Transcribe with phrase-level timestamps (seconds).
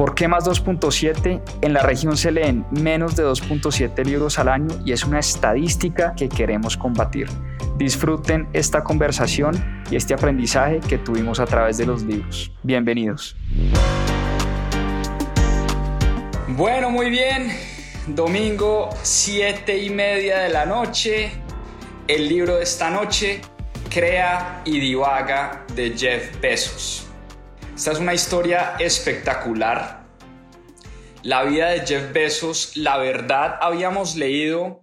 [0.00, 1.42] ¿Por qué más 2.7?
[1.60, 6.14] En la región se leen menos de 2.7 libros al año y es una estadística
[6.14, 7.28] que queremos combatir.
[7.76, 12.50] Disfruten esta conversación y este aprendizaje que tuvimos a través de los libros.
[12.62, 13.36] Bienvenidos.
[16.48, 17.52] Bueno, muy bien.
[18.06, 21.30] Domingo 7 y media de la noche.
[22.08, 23.42] El libro de esta noche,
[23.90, 27.09] Crea y Divaga de Jeff Bezos.
[27.80, 30.04] Esta es una historia espectacular.
[31.22, 34.82] La vida de Jeff Bezos, la verdad, habíamos leído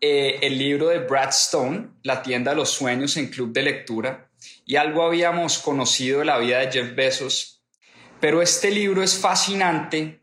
[0.00, 4.30] eh, el libro de Brad Stone, La tienda de los sueños en Club de Lectura,
[4.64, 7.64] y algo habíamos conocido de la vida de Jeff Bezos,
[8.20, 10.20] pero este libro es fascinante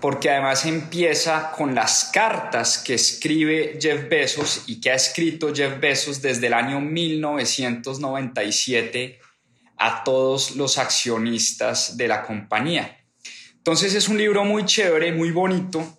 [0.00, 5.80] porque además empieza con las cartas que escribe Jeff Bezos y que ha escrito Jeff
[5.80, 9.18] Bezos desde el año 1997
[9.78, 12.98] a todos los accionistas de la compañía.
[13.56, 15.96] Entonces es un libro muy chévere, muy bonito,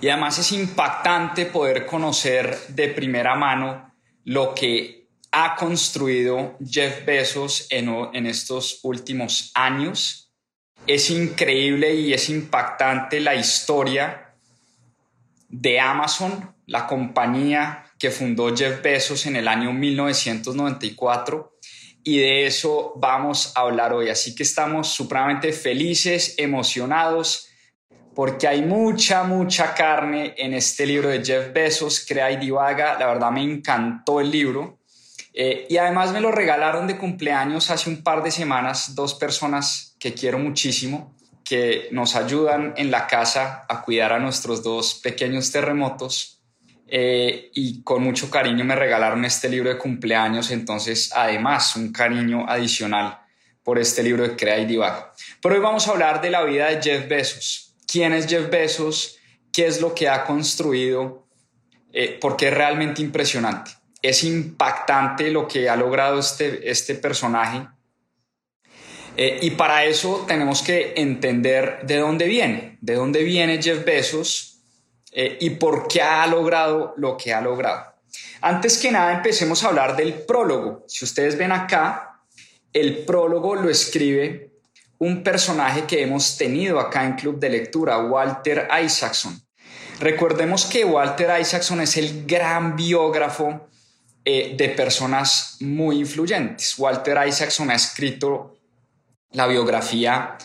[0.00, 3.92] y además es impactante poder conocer de primera mano
[4.24, 10.32] lo que ha construido Jeff Bezos en, estos últimos años.
[10.86, 14.34] Es increíble y es impactante la historia
[15.48, 21.58] de Amazon, la compañía que fundó Jeff Bezos en el año 1994
[22.04, 24.08] y de eso vamos a hablar hoy.
[24.08, 27.50] Así que estamos supremamente felices, emocionados
[28.14, 32.98] porque hay mucha, mucha carne en este libro de Jeff Bezos, Crea y Divaga.
[32.98, 34.78] La verdad me encantó el libro.
[35.32, 39.96] Eh, y además me lo regalaron de cumpleaños hace un par de semanas dos personas
[40.00, 45.52] que quiero muchísimo, que nos ayudan en la casa a cuidar a nuestros dos pequeños
[45.52, 46.39] terremotos.
[46.92, 52.44] Eh, y con mucho cariño me regalaron este libro de cumpleaños, entonces además un cariño
[52.48, 53.20] adicional
[53.62, 55.12] por este libro de Crea y.
[55.40, 59.16] Pero hoy vamos a hablar de la vida de Jeff Bezos quién es Jeff Bezos,
[59.52, 61.26] qué es lo que ha construido,
[61.92, 63.72] eh, porque es realmente impresionante.
[64.02, 67.66] Es impactante lo que ha logrado este, este personaje.
[69.16, 74.49] Eh, y para eso tenemos que entender de dónde viene, de dónde viene Jeff Bezos
[75.12, 77.94] eh, y por qué ha logrado lo que ha logrado.
[78.40, 80.84] Antes que nada, empecemos a hablar del prólogo.
[80.88, 82.22] Si ustedes ven acá,
[82.72, 84.50] el prólogo lo escribe
[84.98, 89.40] un personaje que hemos tenido acá en Club de Lectura, Walter Isaacson.
[89.98, 93.68] Recordemos que Walter Isaacson es el gran biógrafo
[94.24, 96.78] eh, de personas muy influyentes.
[96.78, 98.56] Walter Isaacson ha escrito
[99.32, 100.36] la biografía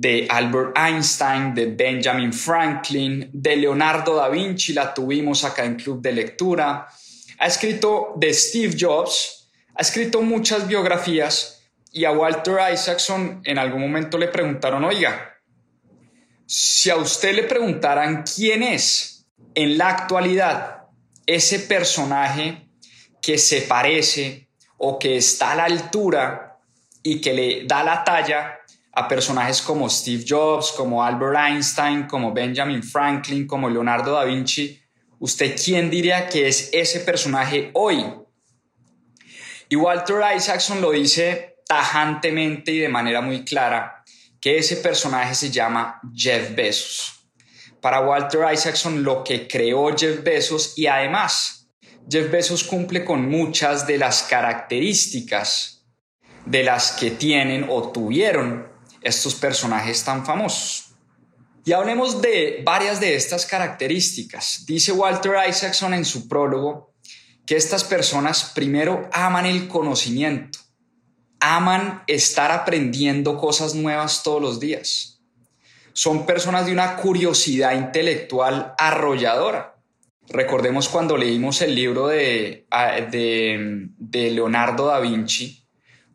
[0.00, 6.00] de Albert Einstein, de Benjamin Franklin, de Leonardo da Vinci, la tuvimos acá en Club
[6.00, 6.86] de Lectura.
[7.40, 13.80] Ha escrito de Steve Jobs, ha escrito muchas biografías y a Walter Isaacson en algún
[13.80, 15.34] momento le preguntaron, oiga,
[16.46, 19.26] si a usted le preguntaran quién es
[19.56, 20.84] en la actualidad
[21.26, 22.68] ese personaje
[23.20, 26.60] que se parece o que está a la altura
[27.02, 28.57] y que le da la talla
[28.92, 34.80] a personajes como Steve Jobs, como Albert Einstein, como Benjamin Franklin, como Leonardo da Vinci,
[35.18, 38.04] ¿usted quién diría que es ese personaje hoy?
[39.68, 44.02] Y Walter Isaacson lo dice tajantemente y de manera muy clara
[44.40, 47.14] que ese personaje se llama Jeff Bezos.
[47.80, 51.68] Para Walter Isaacson, lo que creó Jeff Bezos y además
[52.10, 55.84] Jeff Bezos cumple con muchas de las características
[56.46, 58.66] de las que tienen o tuvieron
[59.02, 60.92] estos personajes tan famosos.
[61.64, 64.64] Y hablemos de varias de estas características.
[64.66, 66.94] Dice Walter Isaacson en su prólogo
[67.44, 70.58] que estas personas primero aman el conocimiento
[71.40, 75.20] aman estar aprendiendo cosas nuevas todos los días.
[75.92, 79.76] Son personas de una curiosidad intelectual arrolladora.
[80.28, 82.66] Recordemos cuando leímos el libro de,
[83.10, 85.66] de, Leonardo da Vinci,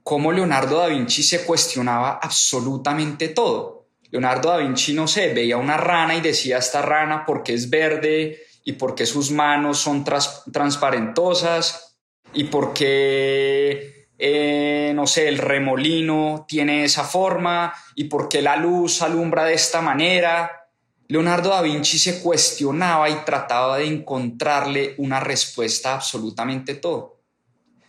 [0.03, 3.87] cómo Leonardo da Vinci se cuestionaba absolutamente todo.
[4.11, 8.43] Leonardo da Vinci, no sé, veía una rana y decía esta rana porque es verde
[8.63, 11.97] y porque sus manos son transparentosas
[12.33, 19.01] y porque eh, no sé, el remolino tiene esa forma y por qué la luz
[19.01, 20.69] alumbra de esta manera.
[21.07, 27.12] Leonardo da Vinci se cuestionaba y trataba de encontrarle una respuesta a absolutamente todo.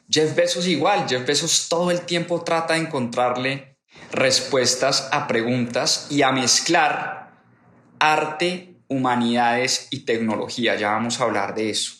[0.09, 3.79] Jeff Bezos igual, Jeff Bezos todo el tiempo trata de encontrarle
[4.13, 7.33] respuestas a preguntas y a mezclar
[7.99, 10.77] arte, humanidades y tecnología.
[10.77, 11.93] Ya vamos a hablar de eso.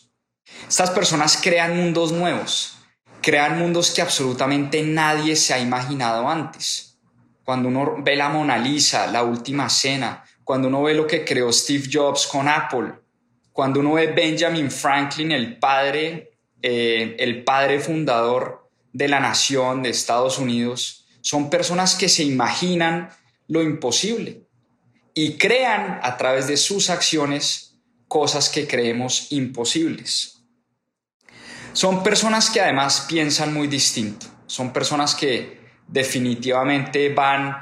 [0.67, 2.77] Estas personas crean mundos nuevos,
[3.21, 6.99] crean mundos que absolutamente nadie se ha imaginado antes.
[7.43, 11.51] Cuando uno ve la Mona Lisa, la última cena, cuando uno ve lo que creó
[11.51, 12.93] Steve Jobs con Apple,
[13.51, 19.89] cuando uno ve Benjamin Franklin, el padre, eh, el padre fundador de la nación de
[19.89, 23.09] Estados Unidos, son personas que se imaginan
[23.47, 24.43] lo imposible
[25.13, 30.43] y crean a través de sus acciones cosas que creemos imposibles.
[31.73, 37.57] Son personas que además piensan muy distinto, son personas que definitivamente van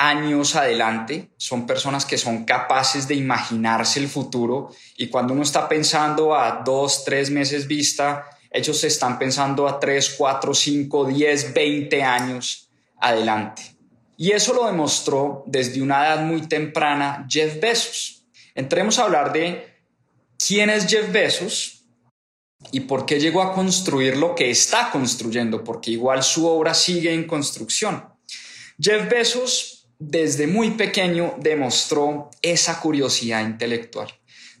[0.00, 5.68] años adelante, son personas que son capaces de imaginarse el futuro y cuando uno está
[5.68, 12.02] pensando a dos, tres meses vista, ellos están pensando a tres, cuatro, cinco, diez, veinte
[12.02, 13.76] años adelante.
[14.16, 18.24] Y eso lo demostró desde una edad muy temprana Jeff Bezos.
[18.54, 19.82] Entremos a hablar de
[20.38, 21.84] quién es Jeff Bezos
[22.72, 27.12] y por qué llegó a construir lo que está construyendo, porque igual su obra sigue
[27.12, 28.02] en construcción.
[28.78, 34.08] Jeff Bezos desde muy pequeño demostró esa curiosidad intelectual.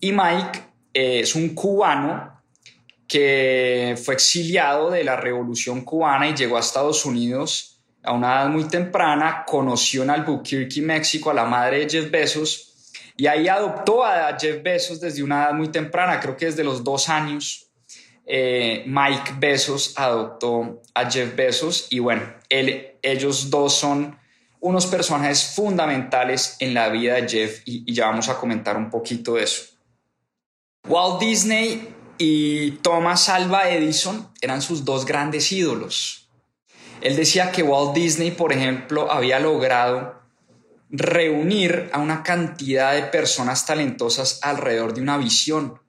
[0.00, 0.65] y Mike
[0.96, 2.42] es un cubano
[3.06, 8.48] que fue exiliado de la Revolución cubana y llegó a Estados Unidos a una edad
[8.48, 12.66] muy temprana, conoció en Albuquerque, México, a la madre de Jeff Bezos
[13.16, 16.82] y ahí adoptó a Jeff Bezos desde una edad muy temprana, creo que desde los
[16.84, 17.62] dos años.
[18.28, 24.18] Eh, Mike Bezos adoptó a Jeff Bezos y bueno, ellos dos son
[24.60, 29.34] unos personajes fundamentales en la vida de Jeff y ya vamos a comentar un poquito
[29.34, 29.75] de eso.
[30.88, 36.28] Walt Disney y Thomas Alva Edison eran sus dos grandes ídolos.
[37.00, 40.14] Él decía que Walt Disney, por ejemplo, había logrado
[40.88, 45.80] reunir a una cantidad de personas talentosas alrededor de una visión.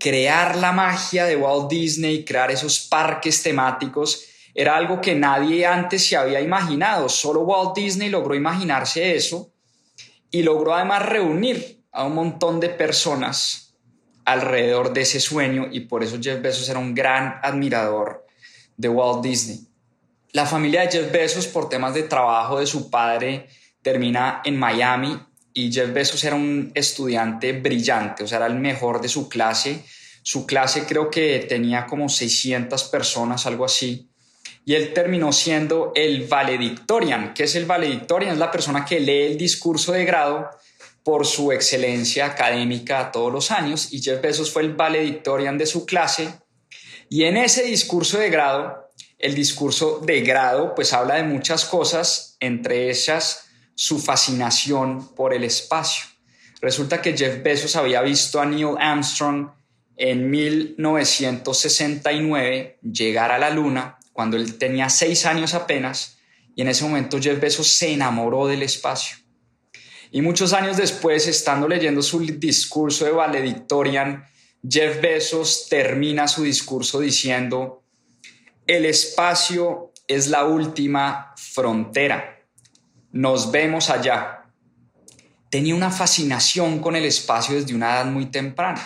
[0.00, 4.24] Crear la magia de Walt Disney, crear esos parques temáticos,
[4.54, 7.10] era algo que nadie antes se había imaginado.
[7.10, 9.52] Solo Walt Disney logró imaginarse eso
[10.30, 13.67] y logró además reunir a un montón de personas
[14.28, 18.26] alrededor de ese sueño y por eso Jeff Bezos era un gran admirador
[18.76, 19.66] de Walt Disney.
[20.32, 23.48] La familia de Jeff Bezos por temas de trabajo de su padre
[23.80, 25.18] termina en Miami
[25.54, 29.82] y Jeff Bezos era un estudiante brillante, o sea, era el mejor de su clase.
[30.22, 34.10] Su clase creo que tenía como 600 personas, algo así.
[34.66, 37.32] Y él terminó siendo el valedictorian.
[37.32, 38.32] ¿Qué es el valedictorian?
[38.32, 40.50] Es la persona que lee el discurso de grado
[41.08, 45.86] por su excelencia académica todos los años y Jeff Bezos fue el valedictorian de su
[45.86, 46.34] clase
[47.08, 52.36] y en ese discurso de grado, el discurso de grado pues habla de muchas cosas,
[52.40, 56.04] entre ellas su fascinación por el espacio.
[56.60, 59.48] Resulta que Jeff Bezos había visto a Neil Armstrong
[59.96, 66.18] en 1969 llegar a la Luna, cuando él tenía seis años apenas,
[66.54, 69.26] y en ese momento Jeff Bezos se enamoró del espacio.
[70.10, 74.24] Y muchos años después, estando leyendo su discurso de valedictorian,
[74.68, 77.82] Jeff Bezos termina su discurso diciendo,
[78.66, 82.42] el espacio es la última frontera.
[83.12, 84.44] Nos vemos allá.
[85.50, 88.80] Tenía una fascinación con el espacio desde una edad muy temprana.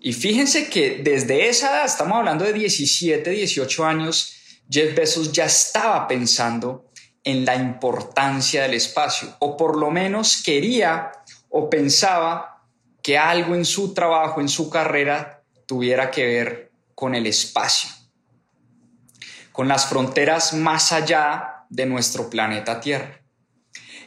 [0.00, 4.34] Y fíjense que desde esa edad, estamos hablando de 17, 18 años,
[4.70, 6.87] Jeff Bezos ya estaba pensando
[7.28, 11.12] en la importancia del espacio, o por lo menos quería
[11.50, 12.64] o pensaba
[13.02, 17.90] que algo en su trabajo, en su carrera, tuviera que ver con el espacio,
[19.52, 23.20] con las fronteras más allá de nuestro planeta Tierra.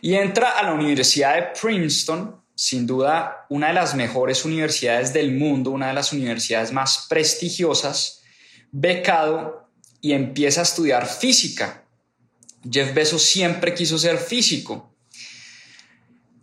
[0.01, 5.31] Y entra a la Universidad de Princeton sin duda una de las mejores universidades del
[5.31, 8.23] mundo, una de las universidades más prestigiosas,
[8.71, 9.69] becado
[10.01, 11.80] y empieza a estudiar física.
[12.69, 14.95] Jeff Bezos siempre quiso ser físico.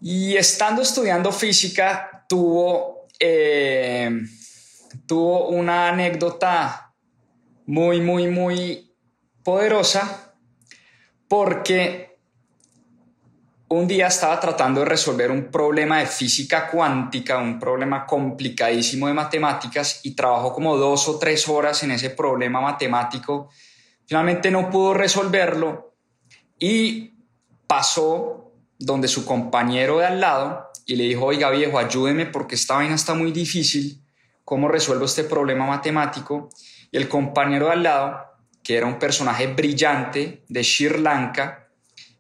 [0.01, 4.11] Y estando estudiando física, tuvo, eh,
[5.07, 6.95] tuvo una anécdota
[7.67, 8.95] muy, muy, muy
[9.43, 10.35] poderosa
[11.27, 12.09] porque
[13.71, 19.15] un día estaba tratando de resolver un problema de física cuántica, un problema complicadísimo de
[19.15, 23.51] matemáticas y trabajó como dos o tres horas en ese problema matemático.
[24.07, 25.88] Finalmente no pudo resolverlo
[26.59, 27.15] y
[27.67, 32.77] pasó donde su compañero de al lado y le dijo, oiga viejo, ayúdeme porque esta
[32.77, 34.03] vaina está muy difícil,
[34.45, 36.49] ¿cómo resuelvo este problema matemático?
[36.91, 38.25] Y el compañero de al lado,
[38.63, 41.69] que era un personaje brillante de Sri Lanka,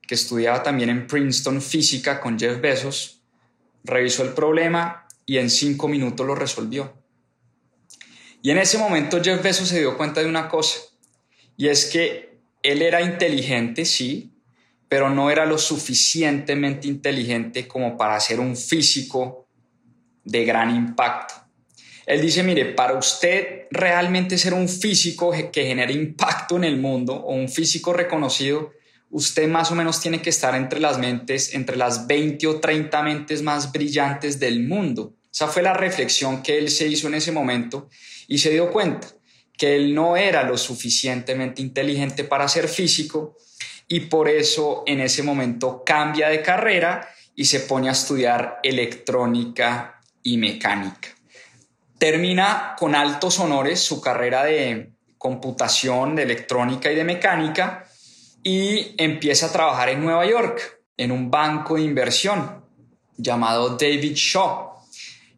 [0.02, 3.22] que estudiaba también en Princeton física con Jeff Bezos,
[3.84, 6.92] revisó el problema y en cinco minutos lo resolvió.
[8.42, 10.78] Y en ese momento Jeff Bezos se dio cuenta de una cosa,
[11.56, 12.27] y es que
[12.62, 14.32] él era inteligente, sí,
[14.88, 19.48] pero no era lo suficientemente inteligente como para ser un físico
[20.24, 21.34] de gran impacto.
[22.06, 27.14] Él dice, mire, para usted realmente ser un físico que genere impacto en el mundo
[27.14, 28.72] o un físico reconocido,
[29.10, 33.02] usted más o menos tiene que estar entre las mentes, entre las 20 o 30
[33.02, 35.14] mentes más brillantes del mundo.
[35.30, 37.90] Esa fue la reflexión que él se hizo en ese momento
[38.26, 39.17] y se dio cuenta
[39.58, 43.36] que él no era lo suficientemente inteligente para ser físico
[43.88, 50.00] y por eso en ese momento cambia de carrera y se pone a estudiar electrónica
[50.22, 51.08] y mecánica.
[51.98, 57.84] Termina con altos honores su carrera de computación, de electrónica y de mecánica
[58.42, 62.64] y empieza a trabajar en Nueva York, en un banco de inversión
[63.16, 64.67] llamado David Shaw.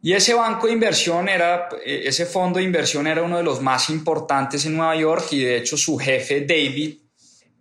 [0.03, 3.61] Y ese banco de inversión era, eh, ese fondo de inversión era uno de los
[3.61, 6.97] más importantes en Nueva York y de hecho su jefe David,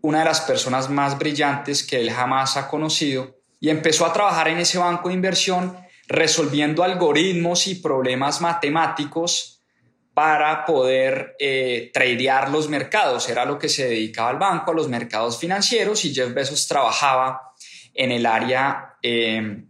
[0.00, 4.49] una de las personas más brillantes que él jamás ha conocido, y empezó a trabajar
[4.49, 5.76] en ese banco de inversión
[6.09, 9.62] resolviendo algoritmos y problemas matemáticos
[10.14, 13.28] para poder eh, tradear los mercados.
[13.28, 17.52] Era lo que se dedicaba al banco, a los mercados financieros, y Jeff Bezos trabajaba
[17.94, 19.64] en el área eh,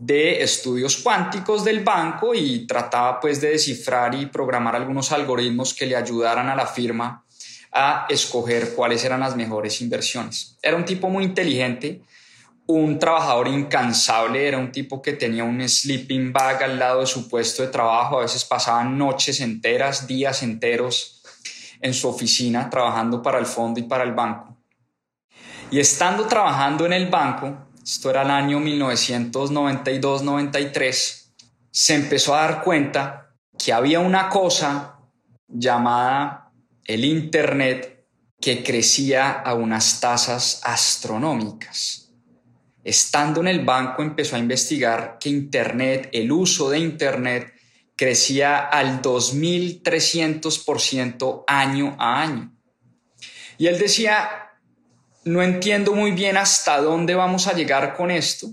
[0.00, 5.84] de estudios cuánticos del banco y trataba pues de descifrar y programar algunos algoritmos que
[5.84, 7.24] le ayudaran a la firma
[7.70, 10.56] a escoger cuáles eran las mejores inversiones.
[10.62, 12.00] Era un tipo muy inteligente,
[12.66, 17.28] un trabajador incansable, era un tipo que tenía un sleeping bag al lado de su
[17.28, 21.22] puesto de trabajo, a veces pasaban noches enteras, días enteros
[21.82, 24.56] en su oficina trabajando para el fondo y para el banco.
[25.70, 31.32] Y estando trabajando en el banco, esto era el año 1992-93,
[31.70, 34.98] se empezó a dar cuenta que había una cosa
[35.48, 36.52] llamada
[36.84, 38.06] el Internet
[38.40, 42.10] que crecía a unas tasas astronómicas
[42.84, 47.52] estando en el banco empezó a investigar que Internet, el uso de Internet,
[47.96, 52.56] crecía al 2.300% año a año.
[53.58, 54.49] Y él decía,
[55.24, 58.48] no entiendo muy bien hasta dónde vamos a llegar con esto,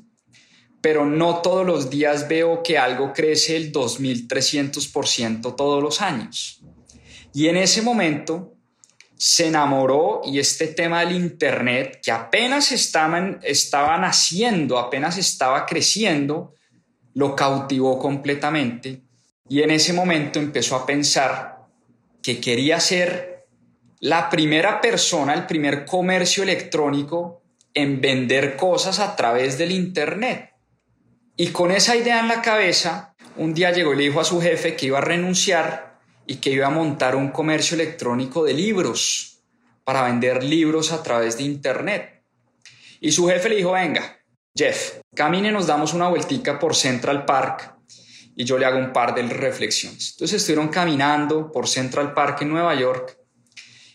[0.81, 6.61] pero no todos los días veo que algo crece el 2.300% todos los años.
[7.33, 8.53] Y en ese momento
[9.15, 16.53] se enamoró y este tema del Internet, que apenas estaba naciendo, apenas estaba creciendo,
[17.13, 19.01] lo cautivó completamente
[19.49, 21.65] y en ese momento empezó a pensar
[22.21, 23.36] que quería ser
[23.99, 27.41] la primera persona, el primer comercio electrónico
[27.73, 30.53] en vender cosas a través del Internet.
[31.35, 34.41] Y con esa idea en la cabeza, un día llegó y le dijo a su
[34.41, 39.43] jefe que iba a renunciar y que iba a montar un comercio electrónico de libros
[39.83, 42.23] para vender libros a través de Internet.
[42.99, 44.17] Y su jefe le dijo, venga,
[44.55, 47.75] Jeff, camine, nos damos una vueltica por Central Park
[48.35, 50.13] y yo le hago un par de reflexiones.
[50.13, 53.16] Entonces estuvieron caminando por Central Park en Nueva York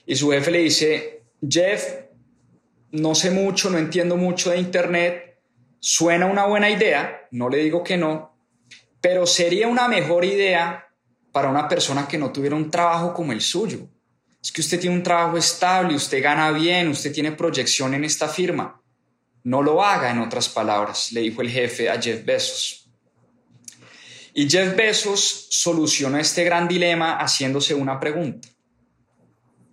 [0.06, 1.84] y su jefe le dice, Jeff,
[2.92, 5.38] no sé mucho, no entiendo mucho de Internet,
[5.80, 8.36] suena una buena idea, no le digo que no,
[9.00, 10.88] pero sería una mejor idea
[11.32, 13.88] para una persona que no tuviera un trabajo como el suyo.
[14.42, 18.28] Es que usted tiene un trabajo estable, usted gana bien, usted tiene proyección en esta
[18.28, 18.80] firma.
[19.44, 22.90] No lo haga, en otras palabras, le dijo el jefe a Jeff Bezos.
[24.34, 28.48] Y Jeff Bezos solucionó este gran dilema haciéndose una pregunta,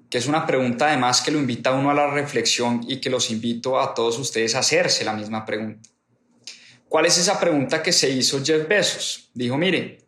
[0.10, 3.10] que es una pregunta además que lo invita a uno a la reflexión y que
[3.10, 5.88] los invito a todos ustedes a hacerse la misma pregunta.
[6.88, 9.30] ¿Cuál es esa pregunta que se hizo Jeff Bezos?
[9.36, 10.08] Dijo, mire,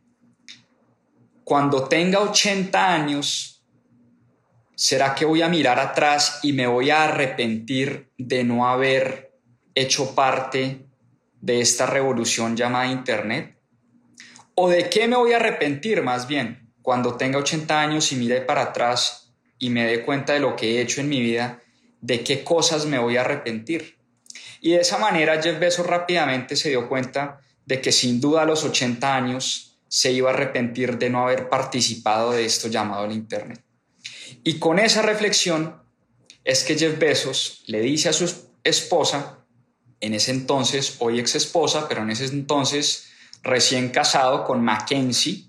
[1.43, 3.63] cuando tenga 80 años,
[4.73, 9.37] ¿será que voy a mirar atrás y me voy a arrepentir de no haber
[9.75, 10.87] hecho parte
[11.39, 13.59] de esta revolución llamada Internet?
[14.55, 18.41] ¿O de qué me voy a arrepentir más bien cuando tenga 80 años y mire
[18.41, 19.20] para atrás
[19.61, 21.61] y me dé cuenta de lo que he hecho en mi vida?
[22.01, 23.95] ¿De qué cosas me voy a arrepentir?
[24.59, 28.45] Y de esa manera Jeff Bezos rápidamente se dio cuenta de que sin duda a
[28.45, 33.11] los 80 años se iba a arrepentir de no haber participado de esto llamado el
[33.11, 33.61] Internet.
[34.43, 35.75] Y con esa reflexión
[36.43, 39.37] es que Jeff Bezos le dice a su esposa,
[39.99, 43.09] en ese entonces, hoy ex esposa, pero en ese entonces
[43.43, 45.45] recién casado con Mackenzie,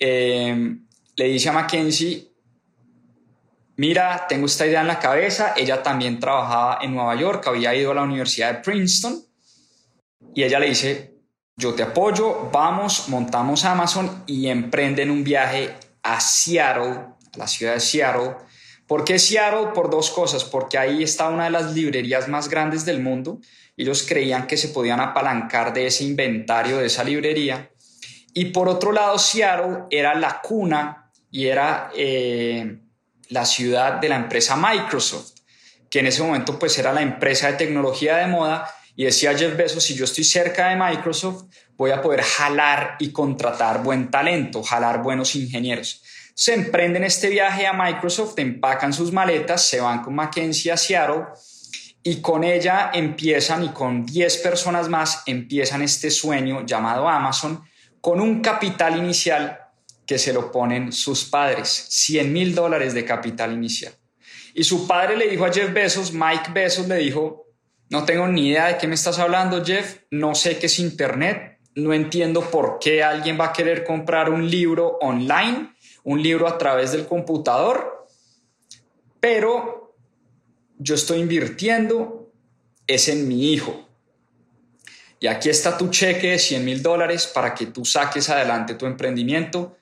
[0.00, 0.76] eh,
[1.14, 2.31] le dice a Mackenzie,
[3.82, 7.90] mira, tengo esta idea en la cabeza, ella también trabajaba en Nueva York, había ido
[7.90, 9.20] a la Universidad de Princeton,
[10.32, 11.16] y ella le dice,
[11.56, 16.92] yo te apoyo, vamos, montamos Amazon y emprenden un viaje a Seattle,
[17.34, 18.36] a la ciudad de Seattle.
[18.86, 19.72] ¿Por qué Seattle?
[19.74, 23.40] Por dos cosas, porque ahí está una de las librerías más grandes del mundo,
[23.76, 27.68] ellos creían que se podían apalancar de ese inventario, de esa librería.
[28.32, 32.81] Y por otro lado, Seattle era la cuna y era eh,
[33.32, 35.32] la ciudad de la empresa Microsoft,
[35.90, 38.70] que en ese momento pues era la empresa de tecnología de moda.
[38.94, 41.44] Y decía Jeff Bezos, si yo estoy cerca de Microsoft,
[41.76, 46.02] voy a poder jalar y contratar buen talento, jalar buenos ingenieros.
[46.34, 51.24] Se emprenden este viaje a Microsoft, empacan sus maletas, se van con Mackenzie a Seattle
[52.02, 57.64] y con ella empiezan y con 10 personas más empiezan este sueño llamado Amazon
[58.00, 59.61] con un capital inicial
[60.06, 63.94] que se lo ponen sus padres, 100 mil dólares de capital inicial.
[64.54, 67.46] Y su padre le dijo a Jeff Bezos, Mike Bezos le dijo,
[67.88, 71.58] no tengo ni idea de qué me estás hablando, Jeff, no sé qué es Internet,
[71.74, 76.58] no entiendo por qué alguien va a querer comprar un libro online, un libro a
[76.58, 78.06] través del computador,
[79.20, 79.94] pero
[80.78, 82.22] yo estoy invirtiendo
[82.86, 83.88] es en mi hijo.
[85.20, 88.86] Y aquí está tu cheque de 100 mil dólares para que tú saques adelante tu
[88.86, 89.76] emprendimiento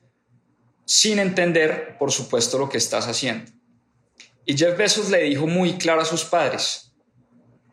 [0.90, 3.48] sin entender, por supuesto, lo que estás haciendo.
[4.44, 6.96] Y Jeff Bezos le dijo muy claro a sus padres,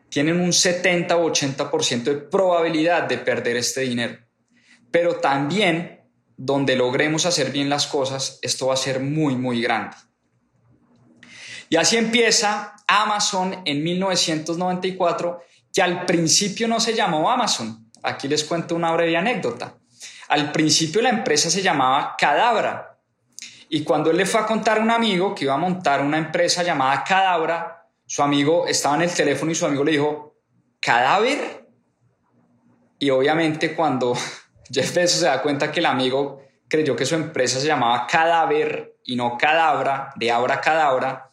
[0.08, 4.16] tienen un 70 o 80% de probabilidad de perder este dinero,
[4.92, 6.00] pero también
[6.36, 9.96] donde logremos hacer bien las cosas, esto va a ser muy, muy grande.
[11.70, 15.42] Y así empieza Amazon en 1994,
[15.74, 17.90] que al principio no se llamó Amazon.
[18.00, 19.76] Aquí les cuento una breve anécdota.
[20.28, 22.97] Al principio la empresa se llamaba Cadabra.
[23.68, 26.18] Y cuando él le fue a contar a un amigo que iba a montar una
[26.18, 30.34] empresa llamada Cadabra, su amigo estaba en el teléfono y su amigo le dijo,
[30.80, 31.66] ¿cadáver?
[32.98, 34.14] Y obviamente cuando
[34.70, 38.96] Jeff Bezos se da cuenta que el amigo creyó que su empresa se llamaba Cadáver
[39.04, 41.30] y no Cadabra, de Abra Cadabra,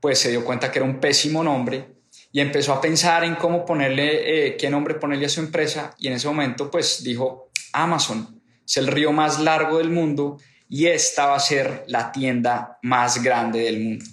[0.00, 1.94] pues se dio cuenta que era un pésimo nombre
[2.32, 6.08] y empezó a pensar en cómo ponerle, eh, qué nombre ponerle a su empresa y
[6.08, 11.26] en ese momento pues dijo, Amazon es el río más largo del mundo y esta
[11.26, 14.04] va a ser la tienda más grande del mundo.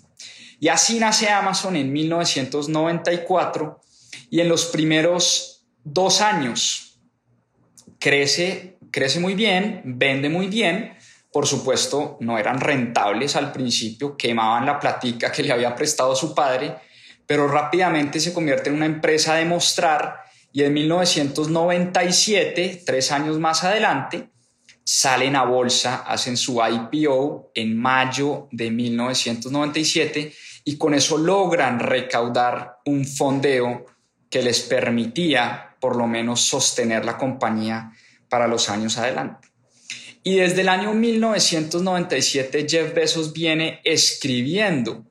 [0.60, 3.82] Y así nace Amazon en 1994
[4.30, 7.00] y en los primeros dos años
[8.00, 10.94] crece, crece muy bien, vende muy bien,
[11.32, 16.36] por supuesto, no eran rentables al principio, quemaban la platica que le había prestado su
[16.36, 16.76] padre,
[17.26, 20.18] pero rápidamente se convierte en una empresa de mostrar
[20.52, 24.30] y en 1997, tres años más adelante,
[24.84, 30.34] salen a bolsa, hacen su IPO en mayo de 1997
[30.65, 33.86] y con eso logran recaudar un fondeo
[34.30, 37.91] que les permitía por lo menos sostener la compañía
[38.30, 39.50] para los años adelante.
[40.24, 45.04] Y desde el año 1997 Jeff Bezos viene escribiendo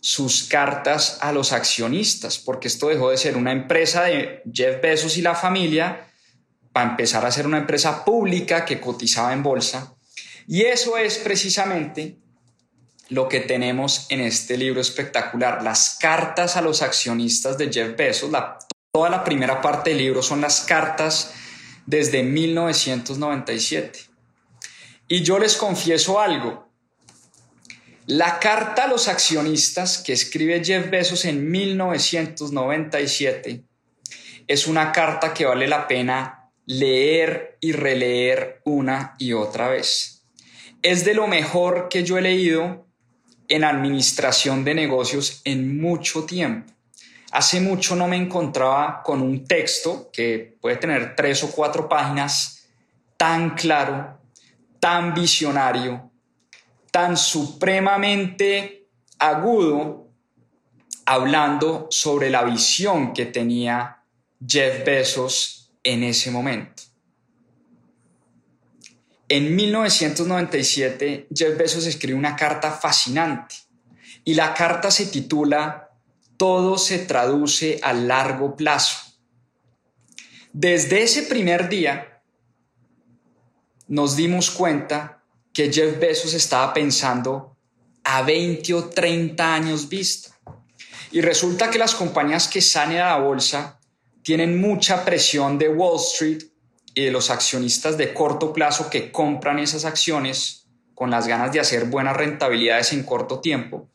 [0.00, 5.16] sus cartas a los accionistas, porque esto dejó de ser una empresa de Jeff Bezos
[5.16, 6.06] y la familia
[6.74, 9.94] para empezar a ser una empresa pública que cotizaba en bolsa.
[10.48, 12.18] Y eso es precisamente
[13.10, 18.32] lo que tenemos en este libro espectacular, las cartas a los accionistas de Jeff Bezos.
[18.90, 21.32] toda la primera parte del libro son las cartas
[21.86, 24.00] desde 1997.
[25.06, 26.72] Y yo les confieso algo.
[28.06, 33.62] La carta a los accionistas que escribe Jeff Bezos en 1997
[34.48, 40.24] es una carta que vale la pena leer y releer una y otra vez.
[40.82, 42.86] Es de lo mejor que yo he leído
[43.48, 46.72] en administración de negocios en mucho tiempo.
[47.32, 52.68] Hace mucho no me encontraba con un texto que puede tener tres o cuatro páginas
[53.16, 54.20] tan claro,
[54.78, 56.10] tan visionario,
[56.90, 58.86] tan supremamente
[59.18, 60.08] agudo,
[61.06, 64.04] hablando sobre la visión que tenía
[64.46, 66.82] Jeff Bezos en ese momento.
[69.28, 73.54] En 1997, Jeff Bezos escribe una carta fascinante
[74.24, 75.90] y la carta se titula
[76.36, 78.96] Todo se traduce a largo plazo.
[80.52, 82.22] Desde ese primer día
[83.88, 87.56] nos dimos cuenta que Jeff Bezos estaba pensando
[88.02, 90.30] a 20 o 30 años vista.
[91.10, 93.80] Y resulta que las compañías que salen a la bolsa
[94.24, 96.44] tienen mucha presión de Wall Street
[96.94, 101.60] y de los accionistas de corto plazo que compran esas acciones con las ganas de
[101.60, 103.88] hacer buenas rentabilidades en corto tiempo.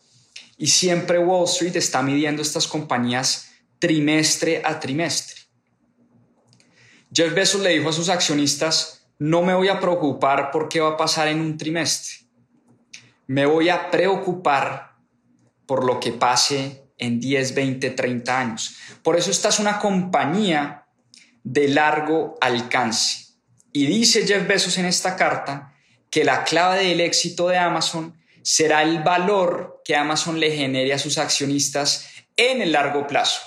[0.57, 5.41] Y siempre Wall Street está midiendo estas compañías trimestre a trimestre.
[7.11, 10.89] Jeff Bezos le dijo a sus accionistas, no me voy a preocupar por qué va
[10.89, 12.27] a pasar en un trimestre.
[13.25, 14.95] Me voy a preocupar
[15.65, 18.75] por lo que pase en 10, 20, 30 años.
[19.01, 20.85] Por eso esta es una compañía
[21.43, 23.29] de largo alcance.
[23.71, 25.73] Y dice Jeff Bezos en esta carta
[26.11, 30.99] que la clave del éxito de Amazon será el valor que Amazon le genere a
[30.99, 33.41] sus accionistas en el largo plazo.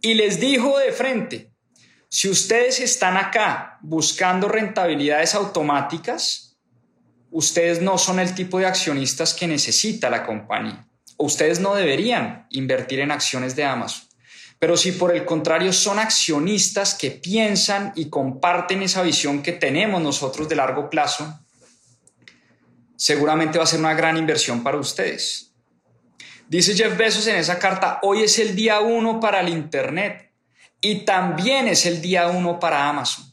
[0.00, 1.52] Y les dijo de frente,
[2.08, 6.58] si ustedes están acá buscando rentabilidades automáticas,
[7.30, 10.87] ustedes no son el tipo de accionistas que necesita la compañía.
[11.18, 14.08] Ustedes no deberían invertir en acciones de Amazon.
[14.58, 20.00] Pero si por el contrario son accionistas que piensan y comparten esa visión que tenemos
[20.00, 21.38] nosotros de largo plazo,
[22.96, 25.52] seguramente va a ser una gran inversión para ustedes.
[26.48, 30.32] Dice Jeff Bezos en esa carta, hoy es el día uno para el Internet
[30.80, 33.24] y también es el día uno para Amazon.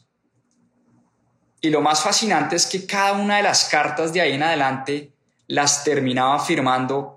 [1.60, 5.12] Y lo más fascinante es que cada una de las cartas de ahí en adelante
[5.48, 7.15] las terminaba firmando,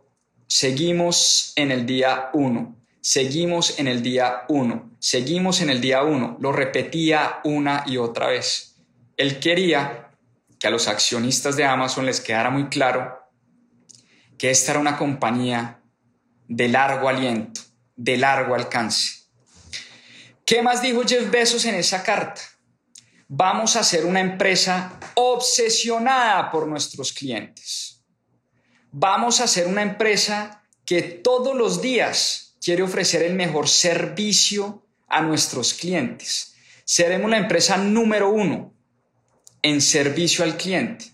[0.49, 6.38] seguimos en el día uno seguimos en el día uno, seguimos en el día uno,
[6.39, 8.75] lo repetía una y otra vez.
[9.17, 10.12] Él quería
[10.59, 13.17] que a los accionistas de Amazon les quedara muy claro
[14.38, 15.81] que esta era una compañía
[16.47, 17.62] de largo aliento,
[17.95, 19.23] de largo alcance.
[20.45, 22.41] ¿Qué más dijo Jeff Bezos en esa carta?
[23.27, 27.98] Vamos a ser una empresa obsesionada por nuestros clientes.
[28.91, 35.21] Vamos a ser una empresa que todos los días quiere ofrecer el mejor servicio a
[35.21, 36.56] nuestros clientes.
[36.86, 38.73] Seremos la empresa número uno
[39.62, 41.06] en servicio al cliente.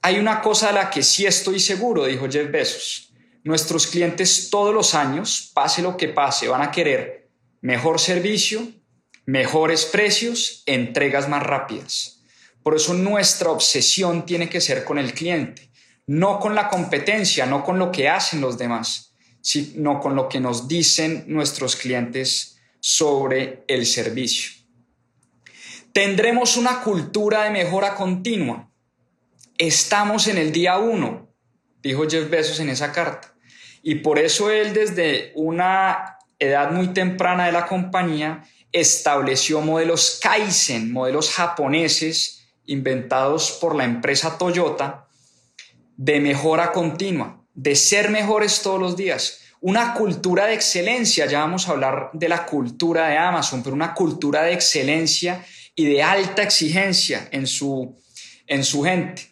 [0.00, 3.12] Hay una cosa de la que sí estoy seguro, dijo Jeff Bezos.
[3.42, 8.68] Nuestros clientes todos los años, pase lo que pase, van a querer mejor servicio,
[9.26, 12.22] mejores precios, entregas más rápidas.
[12.62, 15.71] Por eso nuestra obsesión tiene que ser con el cliente,
[16.06, 19.12] no con la competencia, no con lo que hacen los demás
[19.42, 24.52] sino con lo que nos dicen nuestros clientes sobre el servicio.
[25.92, 28.70] Tendremos una cultura de mejora continua.
[29.58, 31.28] Estamos en el día uno,
[31.82, 33.34] dijo Jeff Bezos en esa carta.
[33.82, 40.92] Y por eso él desde una edad muy temprana de la compañía estableció modelos Kaizen,
[40.92, 45.08] modelos japoneses inventados por la empresa Toyota
[45.96, 51.68] de mejora continua de ser mejores todos los días, una cultura de excelencia, ya vamos
[51.68, 56.42] a hablar de la cultura de Amazon, pero una cultura de excelencia y de alta
[56.42, 57.96] exigencia en su,
[58.46, 59.30] en su gente.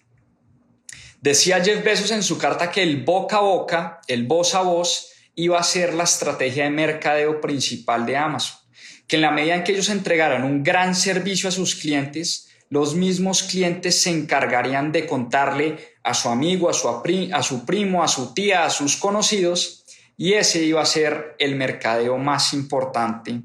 [1.20, 5.08] Decía Jeff Bezos en su carta que el boca a boca, el voz a voz,
[5.34, 8.58] iba a ser la estrategia de mercadeo principal de Amazon,
[9.06, 12.94] que en la medida en que ellos entregaran un gran servicio a sus clientes, los
[12.94, 18.08] mismos clientes se encargarían de contarle a su amigo, a su, a su primo, a
[18.08, 19.84] su tía, a sus conocidos,
[20.16, 23.40] y ese iba a ser el mercadeo más importante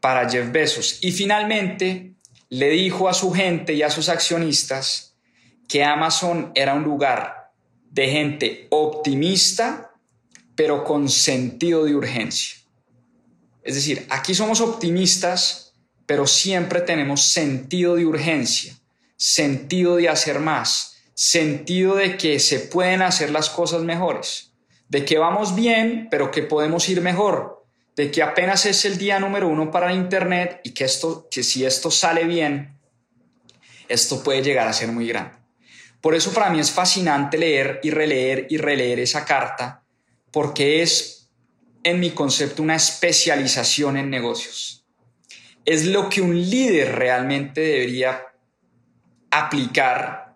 [0.00, 0.98] para Jeff Bezos.
[1.02, 2.14] Y finalmente
[2.48, 5.16] le dijo a su gente y a sus accionistas
[5.68, 7.52] que Amazon era un lugar
[7.90, 9.92] de gente optimista,
[10.54, 12.56] pero con sentido de urgencia.
[13.62, 15.63] Es decir, aquí somos optimistas,
[16.06, 18.74] pero siempre tenemos sentido de urgencia,
[19.16, 24.52] sentido de hacer más, sentido de que se pueden hacer las cosas mejores,
[24.88, 27.64] de que vamos bien, pero que podemos ir mejor,
[27.96, 31.64] de que apenas es el día número uno para Internet y que, esto, que si
[31.64, 32.78] esto sale bien,
[33.88, 35.36] esto puede llegar a ser muy grande.
[36.00, 39.84] Por eso para mí es fascinante leer y releer y releer esa carta,
[40.30, 41.30] porque es,
[41.82, 44.83] en mi concepto, una especialización en negocios.
[45.64, 48.22] Es lo que un líder realmente debería
[49.30, 50.34] aplicar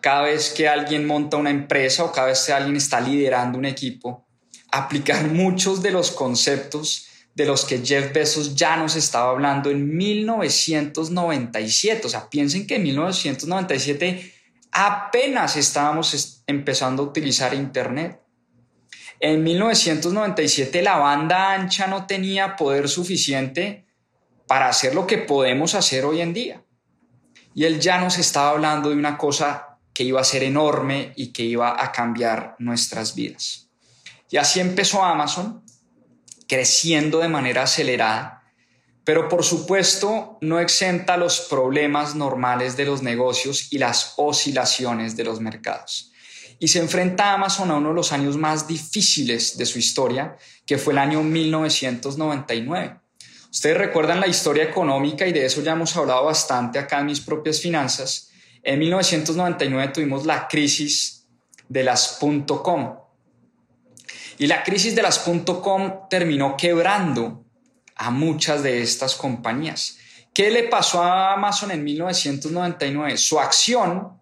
[0.00, 3.64] cada vez que alguien monta una empresa o cada vez que alguien está liderando un
[3.64, 4.26] equipo,
[4.70, 9.96] aplicar muchos de los conceptos de los que Jeff Bezos ya nos estaba hablando en
[9.96, 12.06] 1997.
[12.06, 14.34] O sea, piensen que en 1997
[14.72, 18.20] apenas estábamos empezando a utilizar Internet.
[19.20, 23.87] En 1997 la banda ancha no tenía poder suficiente
[24.48, 26.64] para hacer lo que podemos hacer hoy en día.
[27.54, 31.32] Y él ya nos estaba hablando de una cosa que iba a ser enorme y
[31.32, 33.68] que iba a cambiar nuestras vidas.
[34.30, 35.62] Y así empezó Amazon,
[36.48, 38.42] creciendo de manera acelerada,
[39.04, 45.24] pero por supuesto no exenta los problemas normales de los negocios y las oscilaciones de
[45.24, 46.12] los mercados.
[46.58, 50.78] Y se enfrenta Amazon a uno de los años más difíciles de su historia, que
[50.78, 53.00] fue el año 1999.
[53.50, 57.20] Ustedes recuerdan la historia económica y de eso ya hemos hablado bastante acá en mis
[57.20, 58.30] propias finanzas.
[58.62, 61.26] En 1999 tuvimos la crisis
[61.68, 62.98] de las .com.
[64.38, 67.44] Y la crisis de las .com terminó quebrando
[67.96, 69.98] a muchas de estas compañías.
[70.34, 73.16] ¿Qué le pasó a Amazon en 1999?
[73.16, 74.20] Su acción,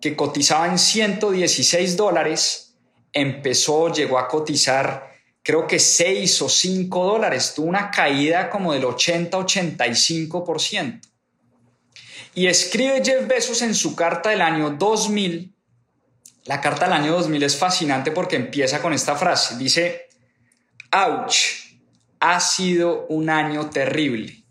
[0.00, 2.76] que cotizaba en 116 dólares,
[3.12, 5.07] empezó, llegó a cotizar
[5.48, 7.54] creo que 6 o 5 dólares.
[7.56, 11.00] Tuvo una caída como del 80-85%.
[12.34, 15.54] Y escribe Jeff Bezos en su carta del año 2000.
[16.44, 19.56] La carta del año 2000 es fascinante porque empieza con esta frase.
[19.56, 20.10] Dice,
[20.92, 21.34] ouch,
[22.20, 24.44] ha sido un año terrible.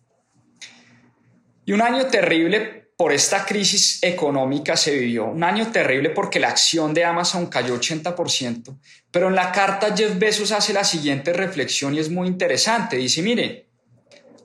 [1.63, 5.25] Y un año terrible por esta crisis económica se vivió.
[5.25, 8.75] Un año terrible porque la acción de Amazon cayó 80%.
[9.11, 12.97] Pero en la carta Jeff Bezos hace la siguiente reflexión y es muy interesante.
[12.97, 13.69] Dice, mire,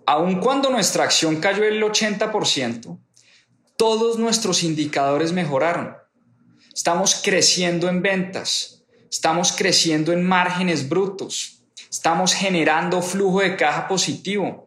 [0.04, 2.98] aun cuando nuestra acción cayó el 80%,
[3.78, 5.96] todos nuestros indicadores mejoraron.
[6.74, 14.61] Estamos creciendo en ventas, estamos creciendo en márgenes brutos, estamos generando flujo de caja positivo,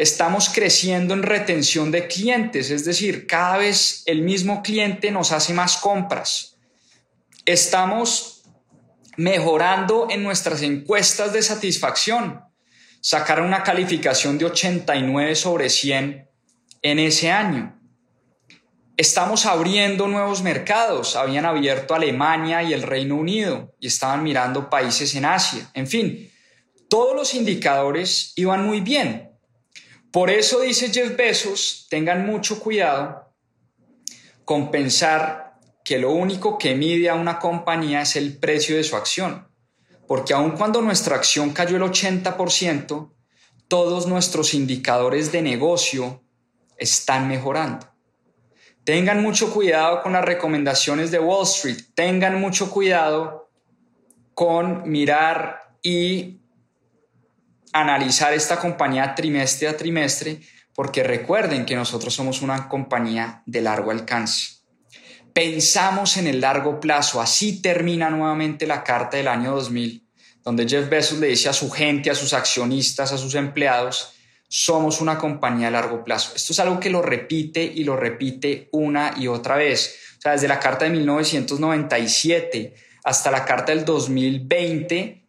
[0.00, 5.52] estamos creciendo en retención de clientes, es decir, cada vez el mismo cliente nos hace
[5.52, 6.56] más compras.
[7.44, 8.42] Estamos
[9.18, 12.40] mejorando en nuestras encuestas de satisfacción.
[13.02, 16.26] Sacar una calificación de 89 sobre 100
[16.80, 17.78] en ese año.
[18.96, 21.14] Estamos abriendo nuevos mercados.
[21.14, 25.70] Habían abierto Alemania y el Reino Unido y estaban mirando países en Asia.
[25.74, 26.30] En fin,
[26.88, 29.29] todos los indicadores iban muy bien.
[30.12, 33.32] Por eso dice Jeff Bezos, tengan mucho cuidado
[34.44, 38.96] con pensar que lo único que mide a una compañía es el precio de su
[38.96, 39.48] acción.
[40.08, 43.12] Porque aun cuando nuestra acción cayó el 80%,
[43.68, 46.24] todos nuestros indicadores de negocio
[46.76, 47.86] están mejorando.
[48.82, 53.50] Tengan mucho cuidado con las recomendaciones de Wall Street, tengan mucho cuidado
[54.34, 56.39] con mirar y
[57.72, 60.40] analizar esta compañía trimestre a trimestre,
[60.74, 64.60] porque recuerden que nosotros somos una compañía de largo alcance.
[65.32, 70.06] Pensamos en el largo plazo, así termina nuevamente la carta del año 2000,
[70.42, 74.14] donde Jeff Bezos le dice a su gente, a sus accionistas, a sus empleados,
[74.48, 76.32] somos una compañía a largo plazo.
[76.34, 79.96] Esto es algo que lo repite y lo repite una y otra vez.
[80.18, 85.24] O sea, desde la carta de 1997 hasta la carta del 2020,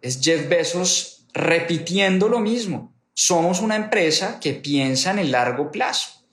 [0.00, 2.94] es Jeff Bezos repitiendo lo mismo.
[3.14, 6.26] Somos una empresa que piensa en el largo plazo.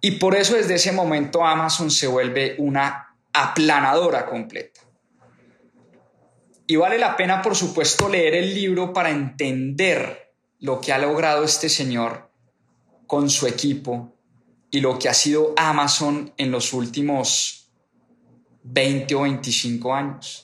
[0.00, 4.80] Y por eso desde ese momento Amazon se vuelve una aplanadora completa.
[6.66, 11.44] Y vale la pena, por supuesto, leer el libro para entender lo que ha logrado
[11.44, 12.30] este señor
[13.06, 14.14] con su equipo
[14.70, 17.70] y lo que ha sido Amazon en los últimos
[18.62, 20.43] 20 o 25 años.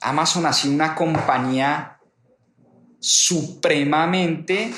[0.00, 1.98] Amazon ha sido una compañía
[3.00, 4.72] supremamente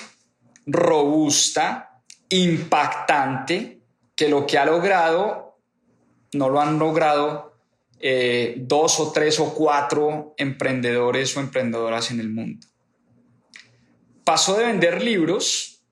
[0.67, 3.81] robusta, impactante,
[4.15, 5.59] que lo que ha logrado
[6.33, 7.57] no lo han logrado
[8.01, 12.67] eh, dos o tres o cuatro emprendedores o emprendedoras en el mundo.
[14.25, 15.83] Pasó de vender libros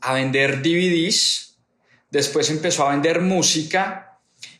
[0.00, 1.58] a vender DVDs,
[2.10, 4.13] después empezó a vender música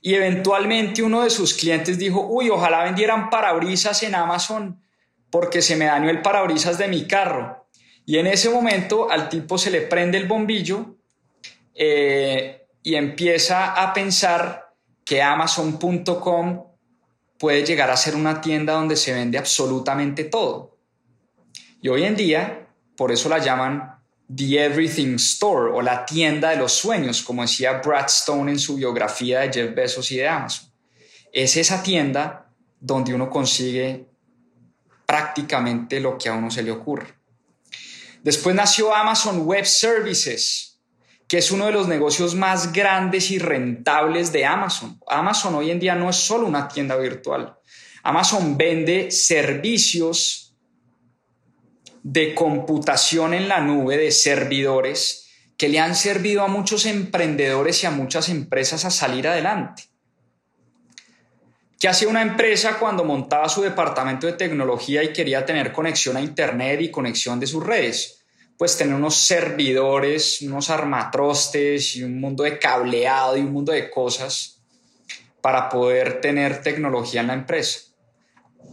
[0.06, 4.78] y eventualmente uno de sus clientes dijo, uy, ojalá vendieran parabrisas en Amazon
[5.30, 7.66] porque se me dañó el parabrisas de mi carro.
[8.04, 10.98] Y en ese momento al tipo se le prende el bombillo
[11.74, 14.74] eh, y empieza a pensar
[15.06, 16.66] que amazon.com
[17.38, 20.76] puede llegar a ser una tienda donde se vende absolutamente todo.
[21.80, 23.93] Y hoy en día, por eso la llaman
[24.34, 28.76] The Everything Store o la tienda de los sueños, como decía Brad Stone en su
[28.76, 30.70] biografía de Jeff Bezos y de Amazon.
[31.32, 34.06] Es esa tienda donde uno consigue
[35.06, 37.14] prácticamente lo que a uno se le ocurre.
[38.22, 40.80] Después nació Amazon Web Services,
[41.28, 44.98] que es uno de los negocios más grandes y rentables de Amazon.
[45.06, 47.58] Amazon hoy en día no es solo una tienda virtual.
[48.02, 50.43] Amazon vende servicios
[52.04, 57.86] de computación en la nube, de servidores, que le han servido a muchos emprendedores y
[57.86, 59.88] a muchas empresas a salir adelante.
[61.80, 66.20] ¿Qué hacía una empresa cuando montaba su departamento de tecnología y quería tener conexión a
[66.20, 68.20] Internet y conexión de sus redes?
[68.56, 73.90] pues tener unos servidores, unos armatrostes y un mundo de cableado y un mundo de
[73.90, 74.60] cosas
[75.40, 77.80] para poder tener tecnología en la empresa.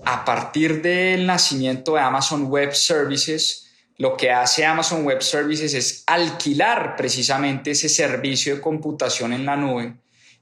[0.03, 6.03] A partir del nacimiento de Amazon Web Services, lo que hace Amazon Web Services es
[6.07, 9.93] alquilar precisamente ese servicio de computación en la nube,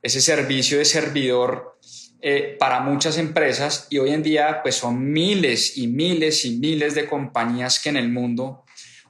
[0.02, 1.78] ese servicio de servidor
[2.22, 6.96] eh, para muchas empresas y hoy en día pues son miles y miles y miles
[6.96, 8.64] de compañías que en el mundo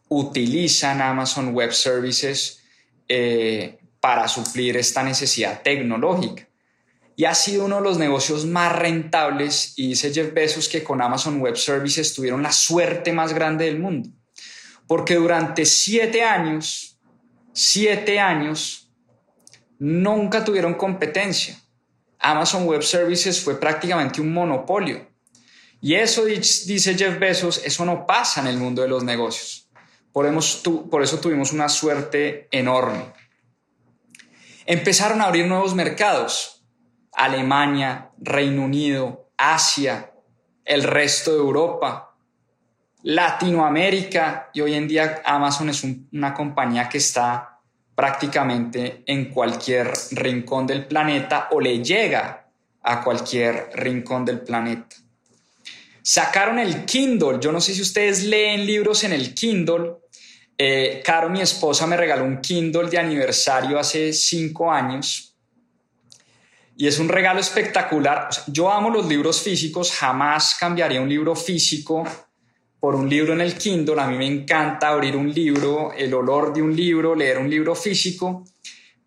[0.09, 2.63] utilizan Amazon Web Services
[3.07, 6.48] eh, para suplir esta necesidad tecnológica.
[7.19, 11.01] Y ha sido uno de los negocios más rentables y dice Jeff Bezos que con
[11.01, 14.07] Amazon Web Services tuvieron la suerte más grande del mundo.
[14.87, 16.97] Porque durante siete años,
[17.51, 18.89] siete años,
[19.79, 21.61] nunca tuvieron competencia.
[22.19, 25.05] Amazon Web Services fue prácticamente un monopolio.
[25.81, 29.69] Y eso, dice Jeff Bezos, eso no pasa en el mundo de los negocios.
[30.13, 33.11] Por, eso tuvimos una suerte enorme.
[34.65, 36.58] Empezaron a abrir nuevos mercados.
[37.19, 40.11] Alemania, Reino Unido, Asia,
[40.63, 42.15] el resto de Europa,
[43.03, 47.59] Latinoamérica y hoy en día Amazon es una compañía que está
[47.93, 52.49] prácticamente en cualquier rincón del planeta o le llega
[52.83, 54.95] a cualquier rincón del planeta.
[56.01, 57.39] Sacaron el Kindle.
[57.41, 59.95] Yo no sé si ustedes leen libros en el Kindle.
[60.57, 65.28] Eh, Caro, mi esposa, me regaló un Kindle de aniversario hace cinco años.
[66.79, 68.29] Y es un regalo espectacular.
[68.47, 69.91] yo amo los libros físicos.
[69.91, 72.05] Jamás cambiaría un libro físico
[72.79, 73.99] por un libro en el Kindle.
[73.99, 77.75] A mí me encanta abrir un libro, el olor de un libro, leer un libro
[77.75, 78.45] físico.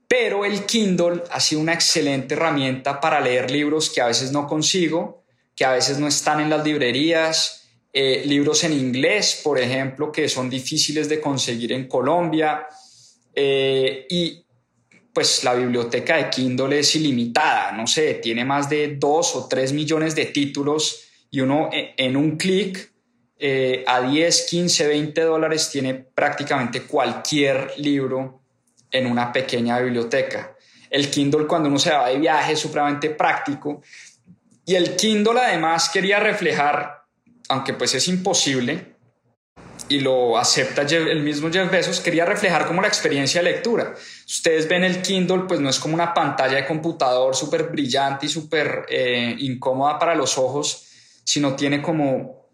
[0.06, 4.46] Pero el Kindle ha sido una excelente herramienta para leer libros que a veces no
[4.46, 5.22] consigo
[5.54, 10.28] que a veces no están en las librerías, eh, libros en inglés, por ejemplo, que
[10.28, 12.66] son difíciles de conseguir en Colombia,
[13.34, 14.41] eh, y
[15.12, 19.72] pues la biblioteca de Kindle es ilimitada, no sé, tiene más de dos o tres
[19.72, 22.90] millones de títulos y uno eh, en un clic
[23.88, 28.40] a 10, 15, 20 dólares tiene prácticamente cualquier libro
[28.92, 30.54] en una pequeña biblioteca.
[30.88, 33.82] El Kindle cuando uno se va de viaje es supremamente práctico
[34.64, 37.04] y el Kindle además quería reflejar,
[37.48, 38.91] aunque pues es imposible,
[39.92, 43.94] y lo acepta el mismo Jeff Bezos, quería reflejar como la experiencia de lectura.
[44.26, 48.30] Ustedes ven el Kindle, pues no es como una pantalla de computador súper brillante y
[48.30, 50.86] súper eh, incómoda para los ojos,
[51.24, 52.48] sino tiene como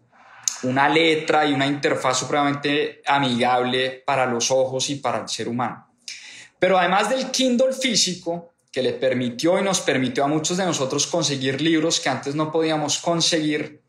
[0.63, 5.87] una letra y una interfaz supremamente amigable para los ojos y para el ser humano.
[6.59, 11.07] Pero además del Kindle físico, que le permitió y nos permitió a muchos de nosotros
[11.07, 13.81] conseguir libros que antes no podíamos conseguir,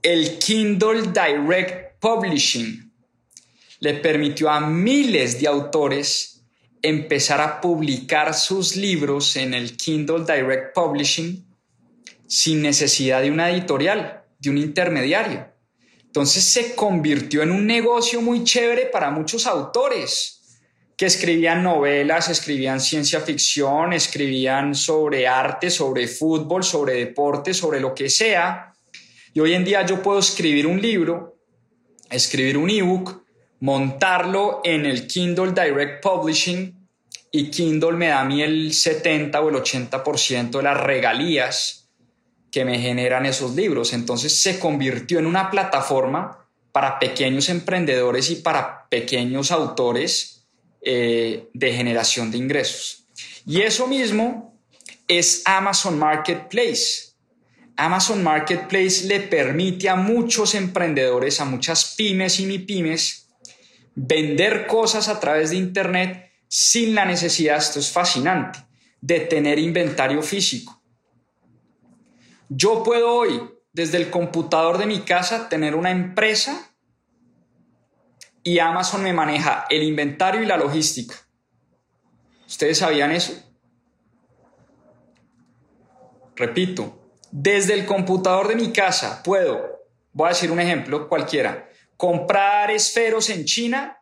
[0.00, 2.92] el Kindle Direct Publishing
[3.80, 6.44] le permitió a miles de autores
[6.82, 11.44] empezar a publicar sus libros en el Kindle Direct Publishing
[12.26, 15.48] sin necesidad de una editorial, de un intermediario.
[16.04, 20.38] Entonces se convirtió en un negocio muy chévere para muchos autores
[20.96, 27.94] que escribían novelas, escribían ciencia ficción, escribían sobre arte, sobre fútbol, sobre deporte, sobre lo
[27.94, 28.72] que sea.
[29.32, 31.37] Y hoy en día yo puedo escribir un libro,
[32.10, 33.22] escribir un ebook,
[33.60, 36.78] montarlo en el Kindle Direct Publishing
[37.30, 41.88] y Kindle me da a mí el 70 o el 80% de las regalías
[42.50, 43.92] que me generan esos libros.
[43.92, 50.46] Entonces se convirtió en una plataforma para pequeños emprendedores y para pequeños autores
[50.80, 53.04] eh, de generación de ingresos.
[53.44, 54.58] Y eso mismo
[55.06, 57.07] es Amazon Marketplace.
[57.78, 63.28] Amazon Marketplace le permite a muchos emprendedores, a muchas pymes y mi pymes,
[63.94, 68.58] vender cosas a través de Internet sin la necesidad, esto es fascinante,
[69.00, 70.82] de tener inventario físico.
[72.48, 76.72] Yo puedo hoy, desde el computador de mi casa, tener una empresa
[78.42, 81.14] y Amazon me maneja el inventario y la logística.
[82.44, 83.34] ¿Ustedes sabían eso?
[86.34, 92.70] Repito, desde el computador de mi casa puedo, voy a decir un ejemplo cualquiera, comprar
[92.70, 93.98] esferos en China,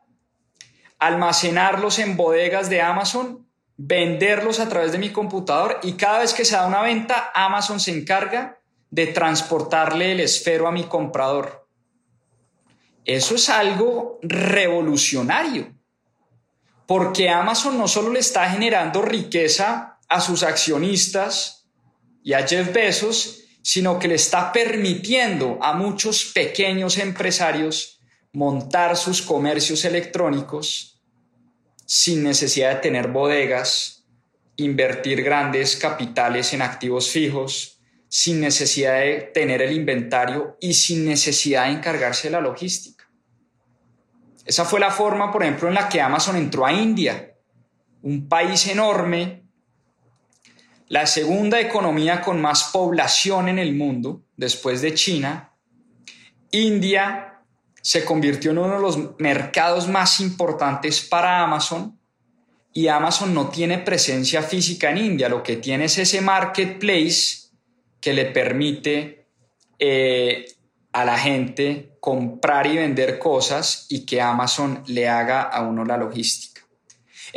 [0.98, 3.46] almacenarlos en bodegas de Amazon,
[3.76, 7.80] venderlos a través de mi computador y cada vez que se da una venta, Amazon
[7.80, 8.60] se encarga
[8.90, 11.68] de transportarle el esfero a mi comprador.
[13.04, 15.72] Eso es algo revolucionario,
[16.86, 21.55] porque Amazon no solo le está generando riqueza a sus accionistas
[22.26, 28.00] y a Jeff Bezos, sino que le está permitiendo a muchos pequeños empresarios
[28.32, 31.00] montar sus comercios electrónicos
[31.84, 34.08] sin necesidad de tener bodegas,
[34.56, 41.66] invertir grandes capitales en activos fijos, sin necesidad de tener el inventario y sin necesidad
[41.66, 43.08] de encargarse de la logística.
[44.44, 47.36] Esa fue la forma, por ejemplo, en la que Amazon entró a India,
[48.02, 49.45] un país enorme,
[50.88, 55.52] la segunda economía con más población en el mundo, después de China.
[56.50, 57.40] India
[57.82, 61.98] se convirtió en uno de los mercados más importantes para Amazon
[62.72, 67.48] y Amazon no tiene presencia física en India, lo que tiene es ese marketplace
[68.00, 69.28] que le permite
[69.78, 70.44] eh,
[70.92, 75.96] a la gente comprar y vender cosas y que Amazon le haga a uno la
[75.96, 76.55] logística.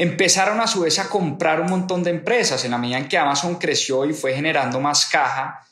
[0.01, 2.63] Empezaron a su vez a comprar un montón de empresas.
[2.63, 5.67] En la medida en que Amazon creció y fue generando más caja,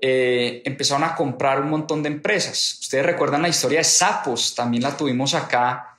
[0.00, 2.78] eh, empezaron a comprar un montón de empresas.
[2.80, 5.98] Ustedes recuerdan la historia de Sapos, también la tuvimos acá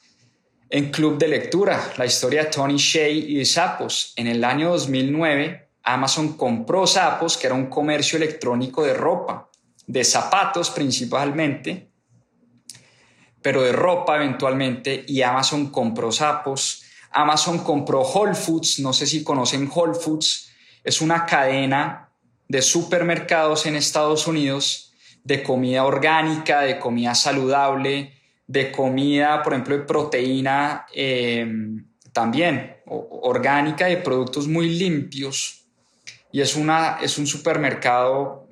[0.67, 4.13] en Club de Lectura, la historia de Tony Shea y de Sapos.
[4.15, 9.49] En el año 2009, Amazon compró Sapos, que era un comercio electrónico de ropa
[9.89, 11.89] de zapatos principalmente,
[13.41, 16.78] pero de ropa eventualmente, y Amazon compró sapos.
[17.11, 20.51] Amazon compró Whole Foods, no sé si conocen Whole Foods,
[20.83, 22.09] es una cadena
[22.47, 24.93] de supermercados en Estados Unidos
[25.23, 28.13] de comida orgánica, de comida saludable,
[28.47, 35.65] de comida, por ejemplo, de proteína em, también orgánica, de productos muy limpios.
[36.31, 38.49] Y es, una, es un supermercado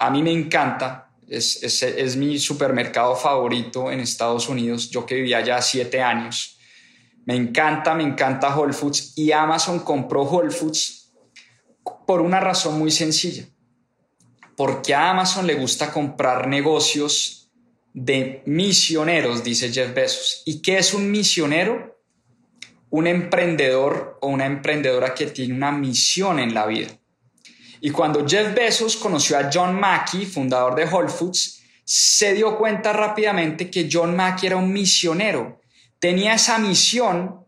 [0.00, 5.42] a mí me encanta, es, es, mi supermercado favorito en Estados Unidos, yo que vivía
[5.42, 6.58] ya siete años.
[7.26, 11.12] Me encanta, me encanta Whole Foods y Amazon compró Whole Foods
[12.06, 13.44] por una razón muy sencilla.
[14.56, 17.50] Porque a Amazon le gusta comprar negocios
[17.92, 20.42] de misioneros, dice Jeff Bezos.
[20.44, 21.98] ¿Y qué es un misionero?
[22.90, 26.88] Un emprendedor o una emprendedora que tiene una misión en la vida.
[27.80, 32.92] Y cuando Jeff Bezos conoció a John Mackey, fundador de Whole Foods, se dio cuenta
[32.92, 35.59] rápidamente que John Mackey era un misionero.
[36.00, 37.46] Tenía esa misión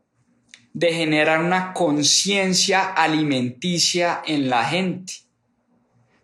[0.75, 5.15] de generar una conciencia alimenticia en la gente.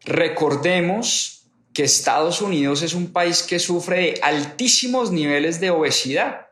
[0.04, 6.48] Recordemos que Estados Unidos es un país que sufre de altísimos niveles de obesidad.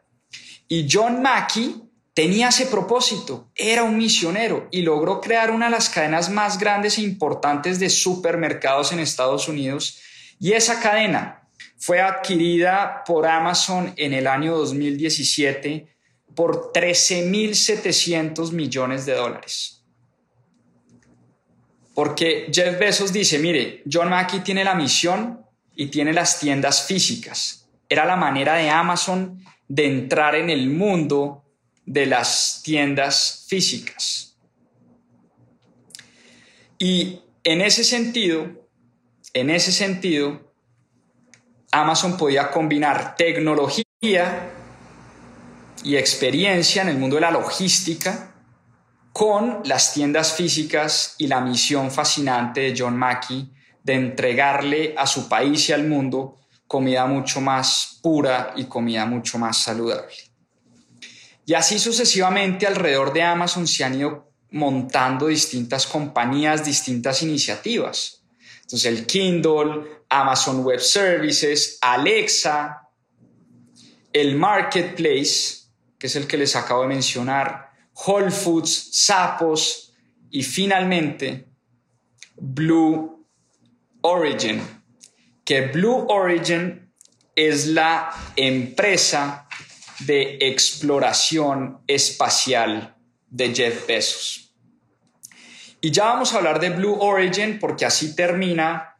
[0.66, 1.82] Y John Mackey
[2.14, 6.96] tenía ese propósito, era un misionero y logró crear una de las cadenas más grandes
[6.96, 10.00] e importantes de supermercados en Estados Unidos.
[10.40, 11.45] Y esa cadena
[11.78, 15.86] fue adquirida por Amazon en el año 2017
[16.34, 19.84] por 13.700 millones de dólares.
[21.94, 25.40] Porque Jeff Bezos dice, mire, John Mackey tiene la misión
[25.74, 27.68] y tiene las tiendas físicas.
[27.88, 31.44] Era la manera de Amazon de entrar en el mundo
[31.86, 34.36] de las tiendas físicas.
[36.78, 38.68] Y en ese sentido,
[39.32, 40.45] en ese sentido,
[41.72, 43.84] Amazon podía combinar tecnología
[45.82, 48.32] y experiencia en el mundo de la logística
[49.12, 53.50] con las tiendas físicas y la misión fascinante de John Mackey
[53.82, 59.38] de entregarle a su país y al mundo comida mucho más pura y comida mucho
[59.38, 60.12] más saludable.
[61.46, 68.15] Y así sucesivamente alrededor de Amazon se han ido montando distintas compañías, distintas iniciativas.
[68.66, 72.88] Entonces el Kindle, Amazon Web Services, Alexa,
[74.12, 79.94] el Marketplace, que es el que les acabo de mencionar, Whole Foods, Sapos
[80.30, 81.46] y finalmente
[82.34, 83.24] Blue
[84.00, 84.60] Origin,
[85.44, 86.92] que Blue Origin
[87.36, 89.46] es la empresa
[90.00, 92.96] de exploración espacial
[93.28, 94.45] de Jeff Bezos.
[95.86, 98.96] Y ya vamos a hablar de Blue Origin porque así termina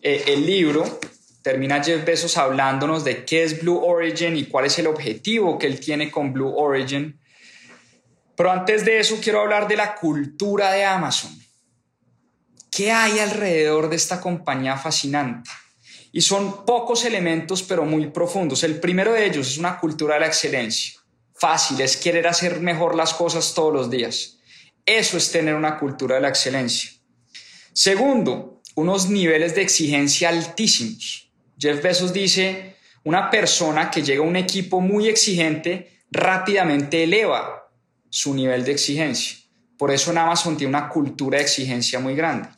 [0.00, 1.00] eh, el libro.
[1.42, 5.66] Termina Jeff Bezos hablándonos de qué es Blue Origin y cuál es el objetivo que
[5.66, 7.20] él tiene con Blue Origin.
[8.34, 11.30] Pero antes de eso quiero hablar de la cultura de Amazon.
[12.70, 15.50] ¿Qué hay alrededor de esta compañía fascinante?
[16.10, 18.64] Y son pocos elementos, pero muy profundos.
[18.64, 20.98] El primero de ellos es una cultura de la excelencia.
[21.34, 24.39] Fácil, es querer hacer mejor las cosas todos los días.
[24.84, 26.90] Eso es tener una cultura de la excelencia.
[27.72, 31.30] Segundo, unos niveles de exigencia altísimos.
[31.58, 37.70] Jeff Bezos dice, una persona que llega a un equipo muy exigente rápidamente eleva
[38.08, 39.38] su nivel de exigencia.
[39.78, 42.48] Por eso en Amazon tiene una cultura de exigencia muy grande.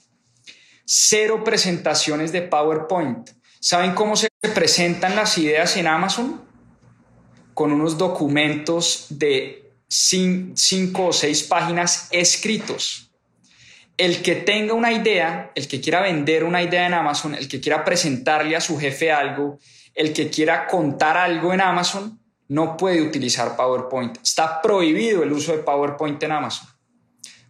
[0.85, 3.31] Cero presentaciones de PowerPoint.
[3.61, 6.43] ¿Saben cómo se presentan las ideas en Amazon?
[7.55, 13.11] Con unos documentos de cinco o seis páginas escritos.
[13.99, 17.61] El que tenga una idea, el que quiera vender una idea en Amazon, el que
[17.61, 19.59] quiera presentarle a su jefe algo,
[19.95, 22.19] el que quiera contar algo en Amazon,
[22.49, 24.17] no puede utilizar PowerPoint.
[24.23, 26.69] Está prohibido el uso de PowerPoint en Amazon.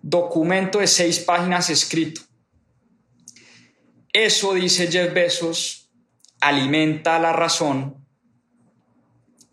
[0.03, 2.23] Documento de seis páginas escrito.
[4.13, 5.91] Eso, dice Jeff Bezos,
[6.41, 8.05] alimenta la razón,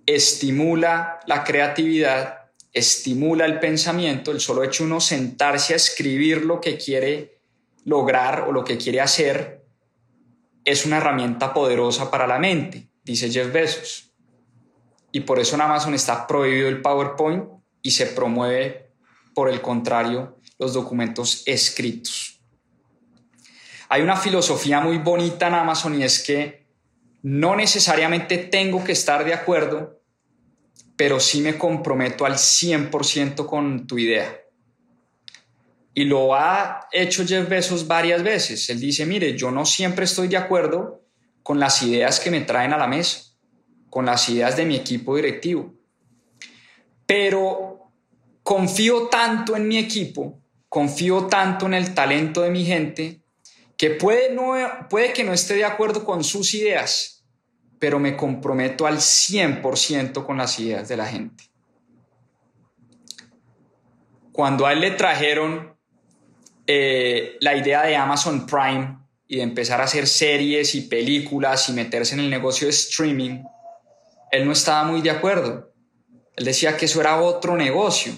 [0.07, 2.38] estimula la creatividad,
[2.73, 7.39] estimula el pensamiento, el solo hecho uno sentarse a escribir lo que quiere
[7.85, 9.65] lograr o lo que quiere hacer
[10.65, 14.11] es una herramienta poderosa para la mente, dice Jeff Bezos.
[15.11, 17.45] Y por eso en Amazon está prohibido el PowerPoint
[17.81, 18.91] y se promueve,
[19.33, 22.41] por el contrario, los documentos escritos.
[23.87, 26.67] Hay una filosofía muy bonita en Amazon y es que
[27.23, 29.98] no necesariamente tengo que estar de acuerdo,
[30.99, 34.37] pero sí me comprometo al 100% con tu idea.
[35.93, 38.69] Y lo ha hecho Jeff Bezos varias veces.
[38.69, 41.05] Él dice, mire, yo no siempre estoy de acuerdo
[41.41, 43.33] con las ideas que me traen a la mesa,
[43.89, 45.73] con las ideas de mi equipo directivo.
[47.05, 47.93] Pero
[48.43, 53.21] confío tanto en mi equipo, confío tanto en el talento de mi gente,
[53.77, 54.35] que puede,
[54.89, 57.18] puede que no esté de acuerdo con sus ideas,
[57.79, 61.45] pero me comprometo al 100% con las ideas de la gente.
[64.31, 65.75] Cuando a él le trajeron
[66.67, 71.73] eh, la idea de Amazon Prime y de empezar a hacer series y películas y
[71.73, 73.43] meterse en el negocio de streaming,
[74.31, 75.73] él no estaba muy de acuerdo.
[76.35, 78.13] Él decía que eso era otro negocio.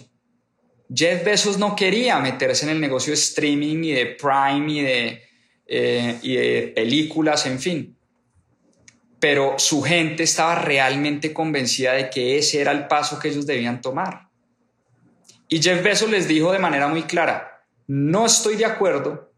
[0.93, 5.31] Jeff Bezos no quería meterse en el negocio de streaming y de Prime y de
[5.73, 7.97] eh, y de películas, en fin.
[9.21, 13.79] Pero su gente estaba realmente convencida de que ese era el paso que ellos debían
[13.79, 14.27] tomar.
[15.47, 19.31] Y Jeff Bezos les dijo de manera muy clara, no estoy de acuerdo,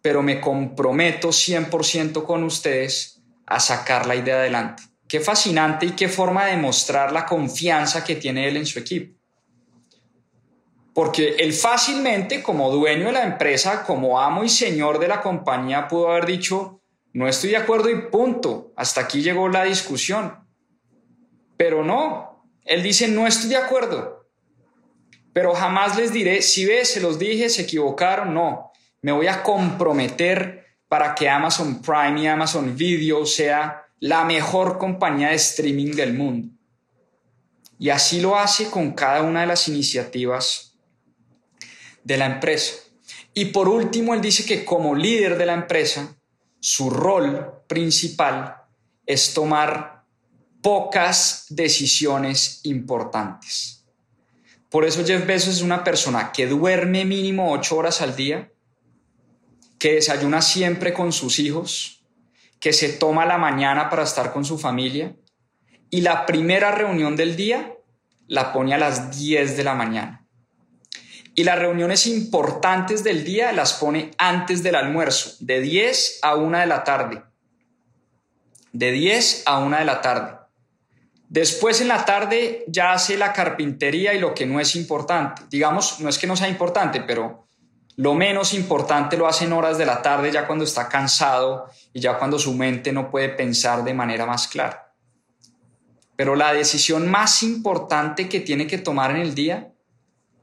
[0.00, 4.84] pero me comprometo 100% con ustedes a sacar la idea adelante.
[5.08, 9.18] Qué fascinante y qué forma de mostrar la confianza que tiene él en su equipo.
[10.94, 15.88] Porque él fácilmente, como dueño de la empresa, como amo y señor de la compañía,
[15.88, 16.79] pudo haber dicho,
[17.12, 20.46] no estoy de acuerdo y punto, hasta aquí llegó la discusión.
[21.56, 24.28] Pero no, él dice, no estoy de acuerdo.
[25.32, 28.72] Pero jamás les diré, si ves, se los dije, se equivocaron, no.
[29.02, 35.28] Me voy a comprometer para que Amazon Prime y Amazon Video sea la mejor compañía
[35.28, 36.48] de streaming del mundo.
[37.78, 40.78] Y así lo hace con cada una de las iniciativas
[42.04, 42.74] de la empresa.
[43.32, 46.16] Y por último, él dice que como líder de la empresa,
[46.60, 48.56] su rol principal
[49.06, 50.04] es tomar
[50.62, 53.84] pocas decisiones importantes.
[54.68, 58.52] Por eso Jeff Bezos es una persona que duerme mínimo ocho horas al día,
[59.78, 62.04] que desayuna siempre con sus hijos,
[62.60, 65.16] que se toma la mañana para estar con su familia
[65.88, 67.74] y la primera reunión del día
[68.28, 70.24] la pone a las 10 de la mañana.
[71.34, 76.58] Y las reuniones importantes del día las pone antes del almuerzo, de 10 a 1
[76.58, 77.22] de la tarde.
[78.72, 80.40] De 10 a 1 de la tarde.
[81.28, 85.42] Después en la tarde ya hace la carpintería y lo que no es importante.
[85.48, 87.46] Digamos, no es que no sea importante, pero
[87.94, 92.00] lo menos importante lo hace en horas de la tarde, ya cuando está cansado y
[92.00, 94.92] ya cuando su mente no puede pensar de manera más clara.
[96.16, 99.72] Pero la decisión más importante que tiene que tomar en el día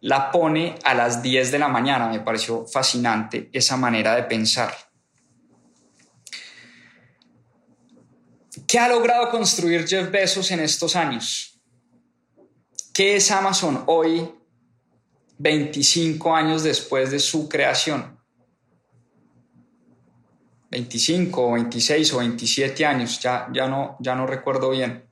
[0.02, 2.08] la pone a las 10 de la mañana.
[2.08, 4.76] Me pareció fascinante esa manera de pensar.
[8.68, 11.62] ¿Qué ha logrado construir Jeff Bezos en estos años?
[12.94, 14.30] ¿Qué es Amazon hoy
[15.38, 18.18] 25 años después de su creación.
[20.72, 25.10] 25 o 26 o 27 años, ya, ya, no, ya no recuerdo bien.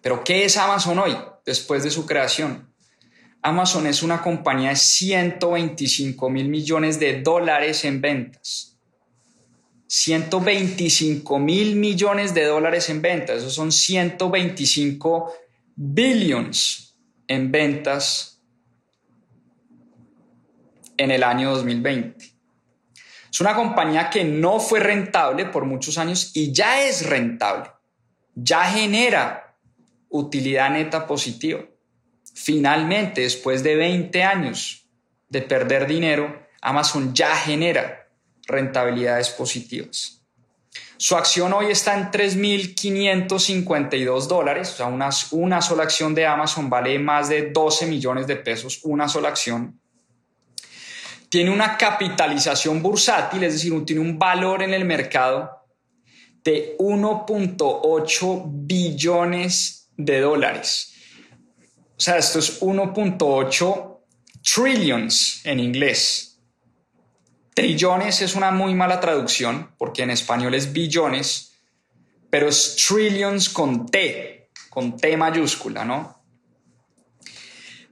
[0.00, 2.71] Pero ¿qué es Amazon hoy, después de su creación?
[3.42, 8.78] Amazon es una compañía de 125 mil millones de dólares en ventas.
[9.88, 13.38] 125 mil millones de dólares en ventas.
[13.38, 15.32] Esos son 125
[15.74, 18.40] billions en ventas
[20.96, 22.24] en el año 2020.
[23.30, 27.70] Es una compañía que no fue rentable por muchos años y ya es rentable.
[28.34, 29.56] Ya genera
[30.08, 31.64] utilidad neta positiva.
[32.42, 34.88] Finalmente, después de 20 años
[35.28, 38.08] de perder dinero, Amazon ya genera
[38.46, 40.24] rentabilidades positivas.
[40.96, 46.68] Su acción hoy está en 3.552 dólares, o sea, una, una sola acción de Amazon
[46.68, 49.78] vale más de 12 millones de pesos, una sola acción
[51.32, 55.50] tiene una capitalización bursátil, es decir, tiene un valor en el mercado
[56.44, 60.91] de 1.8 billones de dólares.
[62.02, 64.00] O sea, esto es 1.8
[64.42, 66.40] trillions en inglés.
[67.54, 71.60] Trillones es una muy mala traducción porque en español es billones,
[72.28, 76.20] pero es trillions con T, con T mayúscula, ¿no?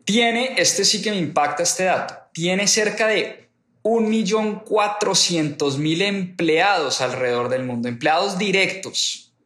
[0.04, 3.52] Tiene, este sí que me impacta este dato, tiene cerca de
[3.84, 9.36] 1.400.000 empleados alrededor del mundo, empleados directos.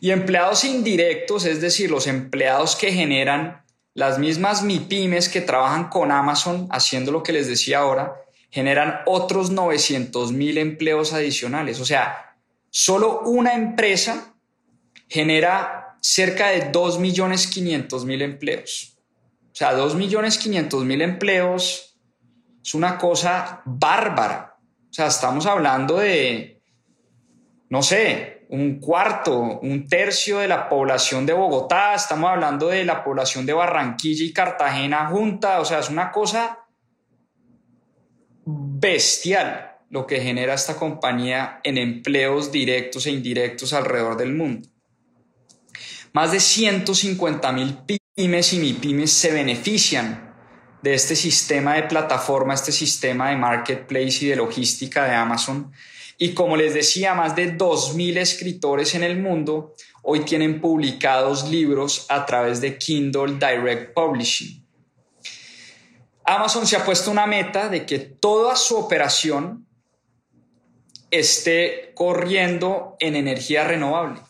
[0.00, 3.61] Y empleados indirectos, es decir, los empleados que generan
[3.94, 8.14] las mismas MIPIMES que trabajan con Amazon, haciendo lo que les decía ahora,
[8.50, 11.80] generan otros 900.000 empleos adicionales.
[11.80, 12.36] O sea,
[12.70, 14.34] solo una empresa
[15.08, 18.98] genera cerca de 2.500.000 empleos.
[19.52, 21.98] O sea, 2.500.000 empleos
[22.64, 24.56] es una cosa bárbara.
[24.90, 26.62] O sea, estamos hablando de,
[27.68, 33.02] no sé, un cuarto, un tercio de la población de Bogotá, estamos hablando de la
[33.02, 36.58] población de Barranquilla y Cartagena junta, o sea, es una cosa
[38.44, 44.68] bestial lo que genera esta compañía en empleos directos e indirectos alrededor del mundo.
[46.12, 47.78] Más de 150 mil
[48.14, 50.34] pymes y MIPYMES se benefician
[50.82, 55.72] de este sistema de plataforma, este sistema de marketplace y de logística de Amazon.
[56.22, 62.06] Y como les decía, más de 2.000 escritores en el mundo hoy tienen publicados libros
[62.08, 64.64] a través de Kindle Direct Publishing.
[66.24, 69.66] Amazon se ha puesto una meta de que toda su operación
[71.10, 74.20] esté corriendo en energía renovable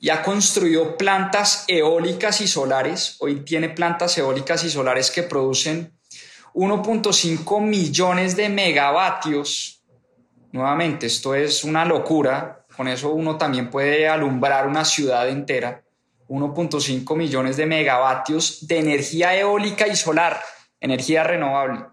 [0.00, 3.16] y ha construido plantas eólicas y solares.
[3.18, 5.94] Hoy tiene plantas eólicas y solares que producen
[6.54, 9.75] 1.5 millones de megavatios.
[10.56, 12.64] Nuevamente, esto es una locura.
[12.74, 15.84] Con eso uno también puede alumbrar una ciudad entera.
[16.28, 20.40] 1.5 millones de megavatios de energía eólica y solar,
[20.80, 21.84] energía renovable.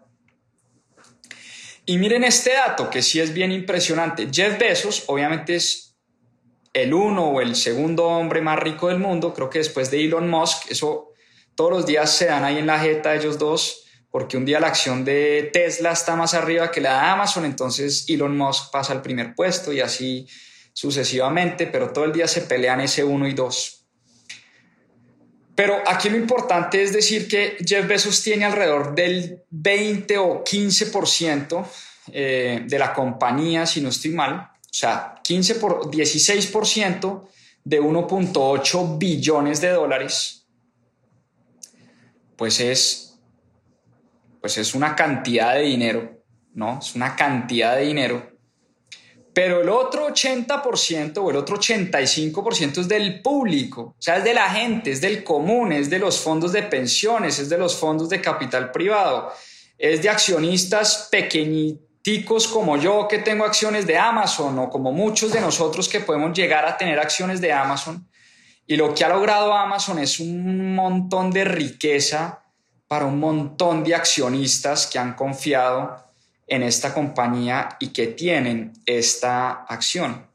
[1.86, 4.30] Y miren este dato que sí es bien impresionante.
[4.32, 5.98] Jeff Bezos obviamente es
[6.72, 10.30] el uno o el segundo hombre más rico del mundo, creo que después de Elon
[10.30, 11.10] Musk, eso
[11.54, 13.83] todos los días se dan ahí en la jeta ellos dos,
[14.14, 18.06] porque un día la acción de Tesla está más arriba que la de Amazon, entonces
[18.08, 20.28] Elon Musk pasa al primer puesto y así
[20.72, 23.88] sucesivamente, pero todo el día se pelean ese uno y dos.
[25.56, 31.66] Pero aquí lo importante es decir que Jeff Bezos tiene alrededor del 20 o 15%
[32.12, 37.30] eh, de la compañía, si no estoy mal, o sea, 15 por, 16%
[37.64, 40.46] de 1.8 billones de dólares,
[42.36, 43.13] pues es,
[44.44, 46.24] pues es una cantidad de dinero
[46.54, 46.80] ¿no?
[46.80, 48.30] Es una cantidad de dinero.
[49.34, 54.34] Pero el otro 80% o el otro 85% es del público, o sea, es de
[54.34, 58.10] la gente, es del común, es de los fondos de pensiones, es de los fondos
[58.10, 59.34] de capital privado,
[59.76, 65.42] es de accionistas pequeñiticos como yo que tengo acciones de Amazon o como muchos de
[65.42, 68.08] nosotros que podemos llegar a tener acciones de Amazon.
[68.68, 72.43] Y lo que ha logrado Amazon es un montón de riqueza
[72.88, 75.98] para un montón de accionistas que han confiado
[76.48, 80.28] en esta compañía y que tienen esta acción.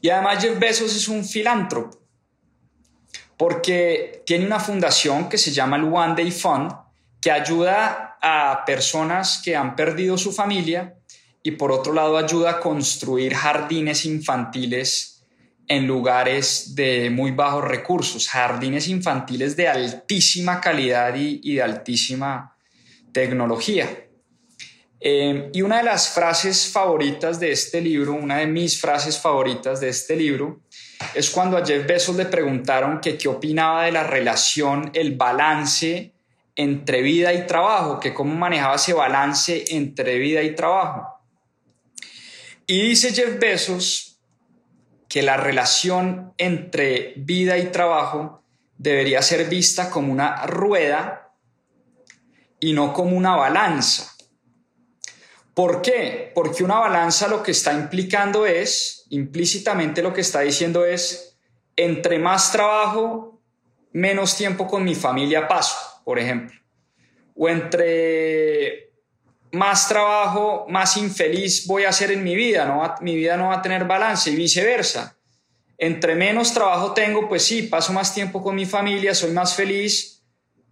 [0.00, 1.98] Y además Jeff Bezos es un filántropo
[3.36, 6.72] porque tiene una fundación que se llama el One Day Fund
[7.20, 10.98] que ayuda a personas que han perdido su familia
[11.42, 15.15] y por otro lado ayuda a construir jardines infantiles
[15.68, 22.56] en lugares de muy bajos recursos, jardines infantiles de altísima calidad y, de altísima
[23.12, 24.04] tecnología.
[25.00, 29.80] Eh, y una de las frases favoritas de este libro, una de mis frases favoritas
[29.80, 30.60] de este libro,
[31.14, 36.12] es cuando a Jeff Bezos le preguntaron que qué opinaba de la relación, el balance
[36.54, 41.06] entre vida y trabajo, que cómo manejaba ese balance entre vida y trabajo.
[42.66, 44.05] Y dice Jeff Bezos
[45.08, 48.42] que la relación entre vida y trabajo
[48.76, 51.32] debería ser vista como una rueda
[52.60, 54.12] y no como una balanza.
[55.54, 56.32] ¿Por qué?
[56.34, 61.38] Porque una balanza lo que está implicando es, implícitamente lo que está diciendo es,
[61.76, 63.40] entre más trabajo,
[63.92, 66.60] menos tiempo con mi familia paso, por ejemplo.
[67.34, 68.85] O entre
[69.52, 72.82] más trabajo, más infeliz voy a ser en mi vida, ¿no?
[73.00, 75.16] mi vida no va a tener balance y viceversa.
[75.78, 80.22] Entre menos trabajo tengo, pues sí, paso más tiempo con mi familia, soy más feliz,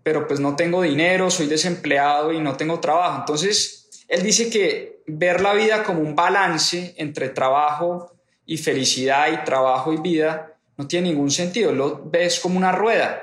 [0.03, 3.19] pero pues no tengo dinero, soy desempleado y no tengo trabajo.
[3.21, 8.13] Entonces, él dice que ver la vida como un balance entre trabajo
[8.47, 13.23] y felicidad y trabajo y vida no tiene ningún sentido, lo ves como una rueda.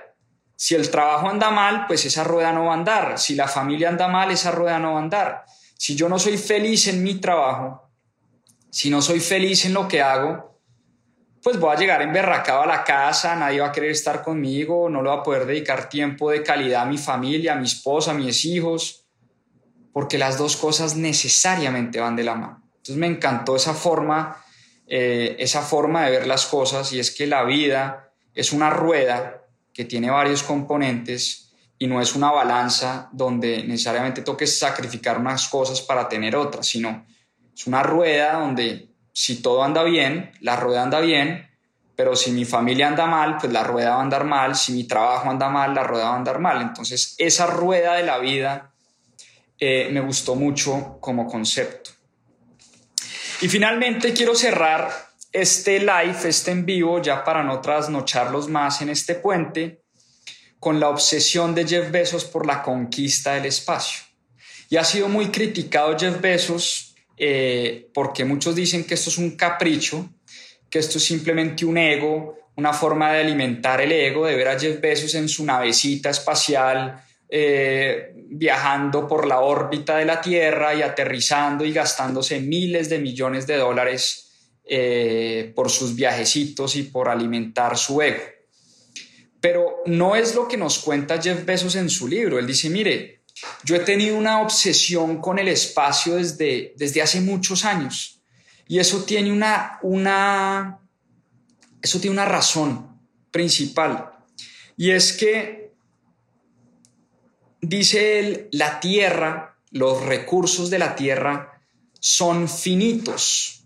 [0.62, 3.18] Si el trabajo anda mal, pues esa rueda no va a andar.
[3.18, 5.46] Si la familia anda mal, esa rueda no va a andar.
[5.76, 7.90] Si yo no soy feliz en mi trabajo,
[8.70, 10.62] si no soy feliz en lo que hago,
[11.42, 15.02] pues voy a llegar emberracado a la casa, nadie va a querer estar conmigo, no
[15.02, 18.14] le voy a poder dedicar tiempo de calidad a mi familia, a mi esposa, a
[18.14, 19.08] mis hijos
[19.92, 22.62] porque las dos cosas necesariamente van de la mano.
[22.68, 24.38] Entonces me encantó esa forma,
[24.86, 29.41] eh, esa forma de ver las cosas y es que la vida es una rueda
[29.74, 35.82] que tiene varios componentes y no es una balanza donde necesariamente toques sacrificar unas cosas
[35.82, 37.06] para tener otras, sino
[37.54, 41.50] es una rueda donde si todo anda bien, la rueda anda bien,
[41.96, 44.86] pero si mi familia anda mal, pues la rueda va a andar mal, si mi
[44.86, 46.62] trabajo anda mal, la rueda va a andar mal.
[46.62, 48.72] Entonces esa rueda de la vida
[49.60, 51.92] eh, me gustó mucho como concepto.
[53.42, 58.90] Y finalmente quiero cerrar este live, este en vivo, ya para no trasnocharlos más en
[58.90, 59.82] este puente,
[60.60, 64.04] con la obsesión de Jeff Bezos por la conquista del espacio.
[64.70, 69.32] Y ha sido muy criticado Jeff Bezos eh, porque muchos dicen que esto es un
[69.32, 70.10] capricho,
[70.70, 74.60] que esto es simplemente un ego, una forma de alimentar el ego, de ver a
[74.60, 80.82] Jeff Bezos en su navecita espacial, eh, viajando por la órbita de la Tierra y
[80.82, 84.31] aterrizando y gastándose miles de millones de dólares
[84.66, 88.22] eh, por sus viajecitos y por alimentar su ego.
[89.40, 92.38] Pero no es lo que nos cuenta Jeff Bezos en su libro.
[92.38, 93.22] Él dice, mire,
[93.64, 98.22] yo he tenido una obsesión con el espacio desde, desde hace muchos años
[98.68, 100.80] y eso tiene una, una,
[101.82, 103.00] eso tiene una razón
[103.32, 104.12] principal
[104.78, 105.72] y es que
[107.62, 111.62] dice él, la tierra, los recursos de la tierra
[112.00, 113.61] son finitos.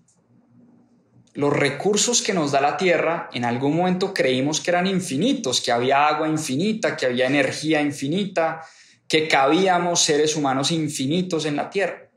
[1.36, 5.74] Los recursos que nos da la tierra, en algún momento creímos que eran infinitos, que
[5.74, 8.62] había agua infinita, que había energía infinita,
[9.06, 12.10] que cabíamos seres humanos infinitos en la tierra.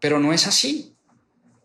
[0.00, 0.96] Pero no es así.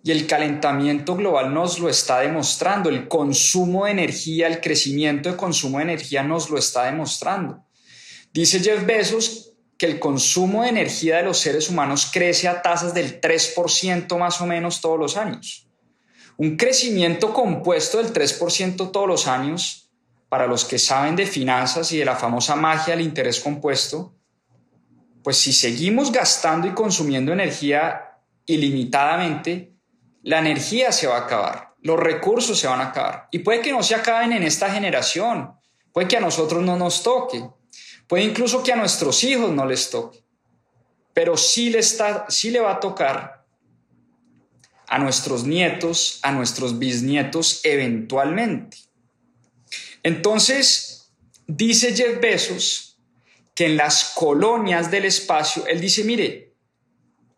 [0.03, 5.37] Y el calentamiento global nos lo está demostrando, el consumo de energía, el crecimiento de
[5.37, 7.63] consumo de energía nos lo está demostrando.
[8.33, 12.93] Dice Jeff Bezos que el consumo de energía de los seres humanos crece a tasas
[12.93, 15.66] del 3% más o menos todos los años.
[16.37, 19.89] Un crecimiento compuesto del 3% todos los años,
[20.29, 24.13] para los que saben de finanzas y de la famosa magia del interés compuesto,
[25.23, 29.73] pues si seguimos gastando y consumiendo energía ilimitadamente,
[30.23, 33.27] la energía se va a acabar, los recursos se van a acabar.
[33.31, 35.53] Y puede que no se acaben en esta generación,
[35.91, 37.43] puede que a nosotros no nos toque,
[38.07, 40.23] Puede incluso que a nuestros hijos no les toque.
[41.13, 43.36] pero sí le, está, sí le va a tocar
[44.87, 48.77] a nuestros nietos, a nuestros bisnietos eventualmente.
[50.03, 51.11] Entonces,
[51.45, 52.97] dice Jeff Bezos
[53.53, 56.53] que en las colonias del espacio, él dice, mire,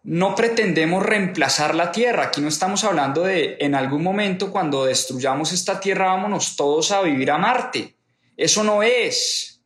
[0.04, 2.26] no pretendemos reemplazar la Tierra.
[2.26, 7.02] Aquí no estamos hablando de en algún momento cuando destruyamos esta Tierra vámonos todos a
[7.02, 7.95] vivir a Marte.
[8.38, 9.62] Eso no es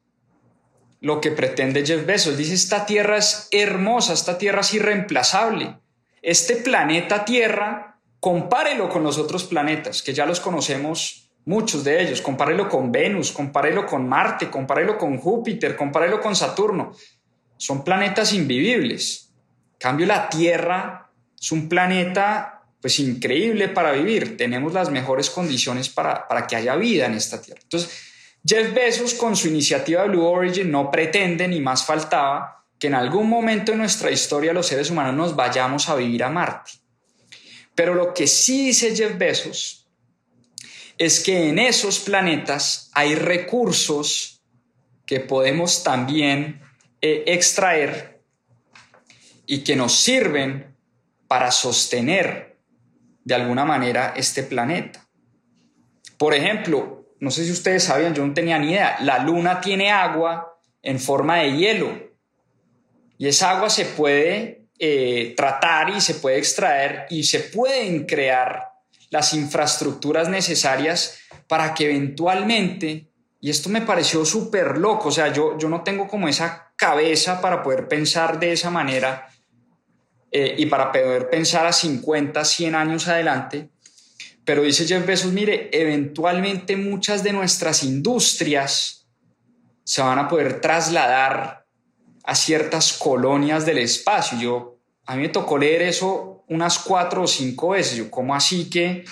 [1.01, 2.37] lo que pretende Jeff Bezos.
[2.37, 5.77] Dice, esta Tierra es hermosa, esta Tierra es irreemplazable.
[6.23, 12.21] Este planeta Tierra, compárelo con los otros planetas, que ya los conocemos muchos de ellos.
[12.21, 16.93] Compárelo con Venus, compárelo con Marte, compárelo con Júpiter, compárelo con Saturno.
[17.57, 19.23] Son planetas invivibles
[19.83, 24.37] cambio, la Tierra es un planeta pues increíble para vivir.
[24.37, 27.59] Tenemos las mejores condiciones para, para que haya vida en esta Tierra.
[27.61, 27.91] Entonces,
[28.45, 33.29] Jeff Bezos con su iniciativa Blue Origin no pretende, ni más faltaba, que en algún
[33.29, 36.71] momento en nuestra historia los seres humanos nos vayamos a vivir a Marte.
[37.73, 39.87] Pero lo que sí dice Jeff Bezos
[40.97, 44.43] es que en esos planetas hay recursos
[45.05, 46.61] que podemos también
[46.99, 48.21] eh, extraer
[49.45, 50.75] y que nos sirven
[51.29, 52.57] para sostener
[53.23, 55.07] de alguna manera este planeta.
[56.17, 59.89] Por ejemplo, no sé si ustedes sabían, yo no tenía ni idea, la luna tiene
[59.89, 62.12] agua en forma de hielo
[63.23, 68.73] y esa agua se puede eh, tratar y se puede extraer y se pueden crear
[69.11, 73.07] las infraestructuras necesarias para que eventualmente,
[73.39, 77.39] y esto me pareció súper loco, o sea, yo, yo no tengo como esa cabeza
[77.39, 79.29] para poder pensar de esa manera,
[80.29, 83.69] eh, y para poder pensar a 50, 100 años adelante.
[84.43, 89.07] Pero dice Jeff Bezos, mire, eventualmente muchas de nuestras industrias
[89.85, 91.62] se van a poder trasladar
[92.23, 94.39] a ciertas colonias del espacio.
[94.39, 97.97] Yo, a mí me tocó leer eso unas cuatro o cinco veces.
[97.97, 99.05] Yo, ¿cómo así que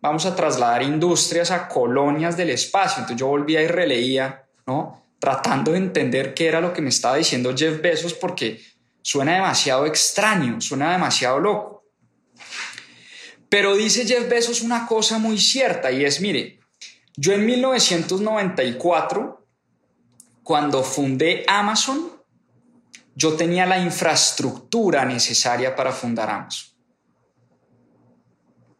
[0.00, 3.00] vamos a trasladar industrias a colonias del espacio?
[3.00, 5.02] Entonces yo volvía y releía, ¿no?
[5.18, 8.60] Tratando de entender qué era lo que me estaba diciendo Jeff Bezos, porque
[9.04, 11.84] Suena demasiado extraño, suena demasiado loco.
[13.50, 16.58] Pero dice Jeff Bezos una cosa muy cierta y es, mire,
[17.14, 19.46] yo en 1994,
[20.42, 22.12] cuando fundé Amazon,
[23.14, 26.74] yo tenía la infraestructura necesaria para fundar Amazon.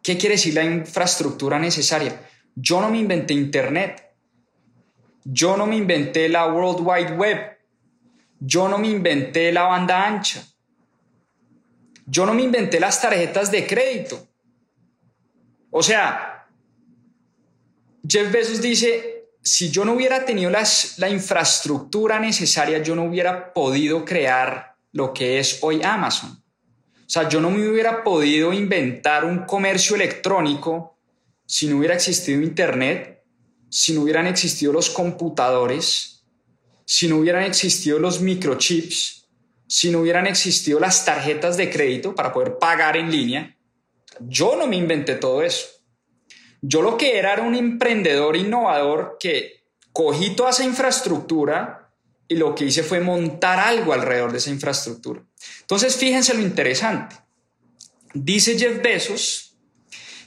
[0.03, 2.28] ¿Qué quiere decir la infraestructura necesaria?
[2.55, 4.03] Yo no me inventé Internet.
[5.24, 7.59] Yo no me inventé la World Wide Web.
[8.41, 10.45] Yo no me inventé la banda ancha.
[12.07, 14.28] Yo no me inventé las tarjetas de crédito.
[15.70, 16.47] O sea,
[18.07, 19.14] Jeff Bezos dice,
[19.45, 25.38] si yo no hubiera tenido la infraestructura necesaria, yo no hubiera podido crear lo que
[25.38, 26.30] es hoy Amazon.
[26.30, 30.97] O sea, yo no me hubiera podido inventar un comercio electrónico
[31.45, 33.22] si no hubiera existido Internet,
[33.68, 36.24] si no hubieran existido los computadores,
[36.86, 39.28] si no hubieran existido los microchips,
[39.66, 43.55] si no hubieran existido las tarjetas de crédito para poder pagar en línea,
[44.20, 45.66] yo no me inventé todo eso.
[46.67, 51.91] Yo lo que era era un emprendedor innovador que cogí toda esa infraestructura
[52.27, 55.23] y lo que hice fue montar algo alrededor de esa infraestructura.
[55.61, 57.17] Entonces, fíjense lo interesante.
[58.15, 59.59] Dice Jeff Bezos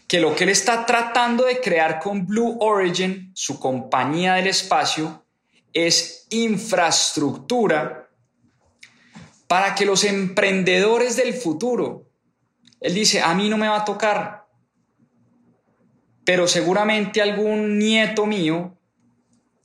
[0.07, 5.25] que lo que él está tratando de crear con Blue Origin, su compañía del espacio,
[5.73, 8.09] es infraestructura
[9.47, 12.05] para que los emprendedores del futuro,
[12.79, 14.36] él dice, a mí no me va a tocar,
[16.27, 18.77] pero seguramente algún nieto mío,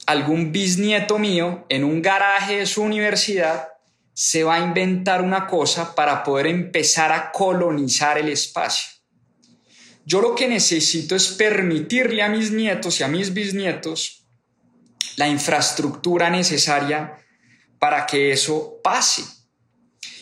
[0.06, 3.70] algún bisnieto mío, en un garaje de su universidad,
[4.14, 8.92] se va a inventar una cosa para poder empezar a colonizar el espacio.
[10.04, 14.24] Yo lo que necesito es permitirle a mis nietos y a mis bisnietos
[15.16, 17.18] la infraestructura necesaria
[17.80, 19.24] para que eso pase.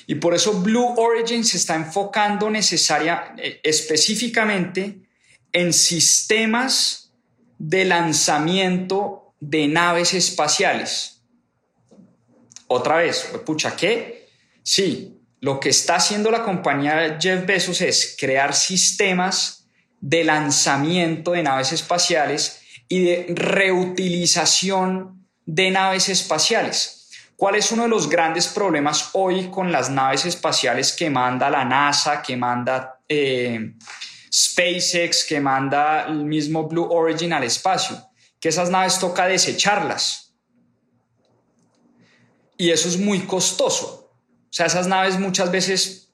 [0.07, 5.10] Y por eso Blue Origin se está enfocando necesaria, eh, específicamente
[5.53, 7.13] en sistemas
[7.59, 11.23] de lanzamiento de naves espaciales.
[12.67, 14.29] Otra vez, pucha, ¿qué?
[14.63, 19.67] Sí, lo que está haciendo la compañía Jeff Bezos es crear sistemas
[20.01, 27.09] de lanzamiento de naves espaciales y de reutilización de naves espaciales.
[27.37, 31.65] ¿Cuál es uno de los grandes problemas hoy con las naves espaciales que manda la
[31.65, 33.75] NASA, que manda eh,
[34.33, 37.97] SpaceX, que manda el mismo Blue Origin al espacio?
[38.39, 40.35] Que esas naves toca desecharlas.
[42.57, 44.13] Y eso es muy costoso.
[44.15, 46.13] O sea, esas naves muchas veces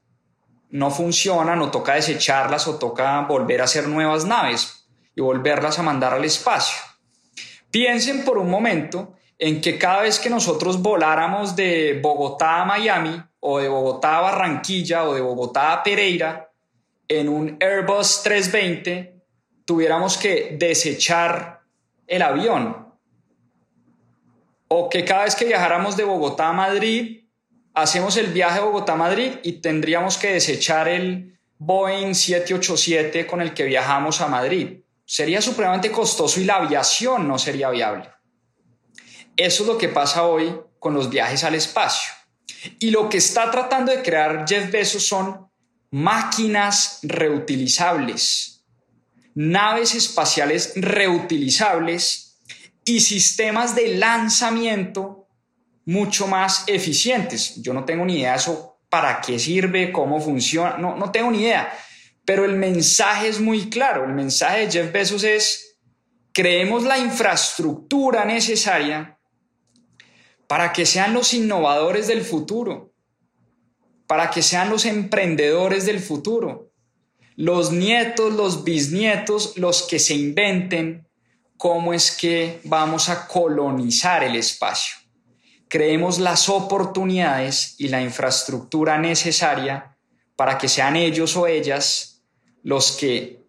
[0.71, 5.83] no funcionan o toca desecharlas o toca volver a hacer nuevas naves y volverlas a
[5.83, 6.77] mandar al espacio.
[7.71, 13.23] Piensen por un momento en que cada vez que nosotros voláramos de Bogotá a Miami
[13.41, 16.46] o de Bogotá a Barranquilla o de Bogotá a Pereira
[17.09, 19.23] en un Airbus 320,
[19.65, 21.63] tuviéramos que desechar
[22.07, 22.95] el avión.
[24.69, 27.25] O que cada vez que viajáramos de Bogotá a Madrid,
[27.75, 33.41] hacemos el viaje de Bogotá a Madrid y tendríamos que desechar el Boeing 787 con
[33.41, 34.81] el que viajamos a Madrid.
[35.05, 38.11] Sería supremamente costoso y la aviación no sería viable.
[39.37, 42.13] Eso es lo que pasa hoy con los viajes al espacio.
[42.81, 45.46] Y lo que está tratando de crear Jeff Bezos son
[45.97, 48.63] máquinas reutilizables,
[49.35, 52.39] naves espaciales reutilizables
[52.85, 55.27] y sistemas de lanzamiento
[55.87, 57.63] mucho más eficientes.
[57.63, 61.31] Yo no tengo ni idea de eso, para qué sirve, cómo funciona, no, no tengo
[61.31, 61.73] ni idea.
[62.27, 64.05] Pero el mensaje es muy claro.
[64.05, 65.79] El mensaje de Jeff Bezos es,
[66.35, 69.19] creemos la infraestructura necesaria
[70.47, 72.93] para que sean los innovadores del futuro,
[74.07, 76.71] para que sean los emprendedores del futuro,
[77.35, 81.07] los nietos, los bisnietos, los que se inventen
[81.57, 84.97] cómo es que vamos a colonizar el espacio.
[85.69, 89.97] Creemos las oportunidades y la infraestructura necesaria
[90.37, 92.23] para que sean ellos o ellas
[92.63, 93.45] los que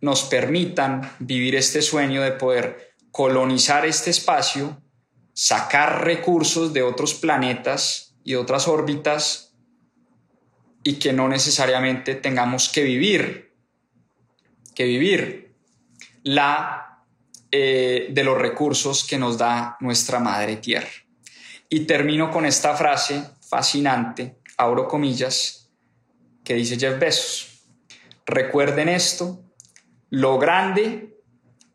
[0.00, 4.82] nos permitan vivir este sueño de poder colonizar este espacio
[5.34, 9.54] sacar recursos de otros planetas y otras órbitas
[10.84, 13.52] y que no necesariamente tengamos que vivir,
[14.74, 15.54] que vivir
[16.24, 16.82] la
[17.50, 20.88] eh, de los recursos que nos da nuestra madre tierra.
[21.68, 25.70] Y termino con esta frase fascinante, abro comillas,
[26.44, 27.64] que dice Jeff Bezos.
[28.26, 29.42] Recuerden esto,
[30.10, 31.18] lo grande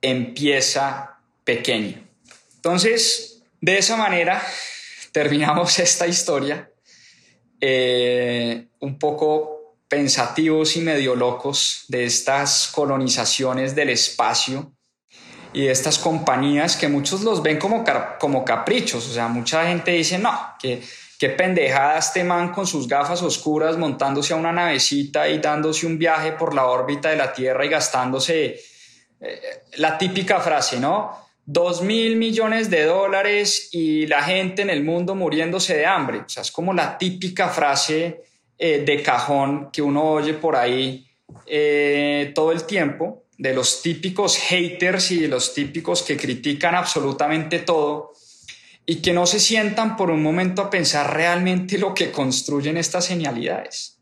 [0.02, 2.08] empieza pequeño.
[2.56, 4.42] Entonces, de esa manera
[5.18, 6.70] terminamos esta historia
[7.60, 14.74] eh, un poco pensativos y medio locos de estas colonizaciones del espacio
[15.54, 17.84] y de estas compañías que muchos los ven como,
[18.20, 19.08] como caprichos.
[19.08, 20.84] O sea, mucha gente dice, no, que
[21.18, 25.98] qué pendejada este man con sus gafas oscuras montándose a una navecita y dándose un
[25.98, 28.60] viaje por la órbita de la Tierra y gastándose
[29.20, 29.42] eh,
[29.78, 31.27] la típica frase, ¿no?
[31.48, 36.20] Dos mil millones de dólares y la gente en el mundo muriéndose de hambre.
[36.20, 38.22] O sea, es como la típica frase
[38.58, 41.08] eh, de cajón que uno oye por ahí
[41.46, 47.60] eh, todo el tiempo, de los típicos haters y de los típicos que critican absolutamente
[47.60, 48.12] todo
[48.86, 53.08] y que no se sientan por un momento a pensar realmente lo que construyen estas
[53.08, 54.00] genialidades.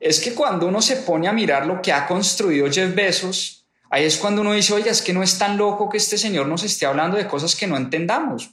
[0.00, 3.61] Es que cuando uno se pone a mirar lo que ha construido Jeff Bezos,
[3.92, 6.46] Ahí es cuando uno dice, oye, es que no es tan loco que este señor
[6.48, 8.48] nos esté hablando de cosas que no entendamos.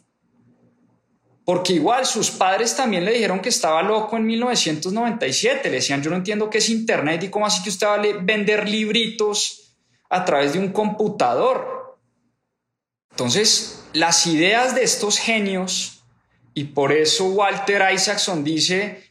[1.46, 5.70] Porque igual sus padres también le dijeron que estaba loco en 1997.
[5.70, 8.22] Le decían, yo no entiendo qué es Internet y cómo así que usted va a
[8.22, 9.78] vender libritos
[10.10, 11.98] a través de un computador.
[13.12, 16.04] Entonces, las ideas de estos genios,
[16.54, 19.06] y por eso Walter Isaacson dice,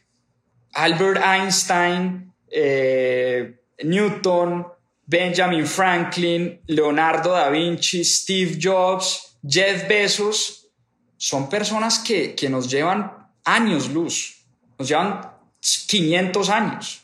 [0.73, 4.67] Albert Einstein, eh, Newton,
[5.09, 10.67] Benjamin Franklin, Leonardo da Vinci, Steve Jobs, Jeff Bezos,
[11.17, 13.11] son personas que, que nos llevan
[13.43, 14.45] años luz,
[14.77, 15.19] nos llevan
[15.87, 17.01] 500 años.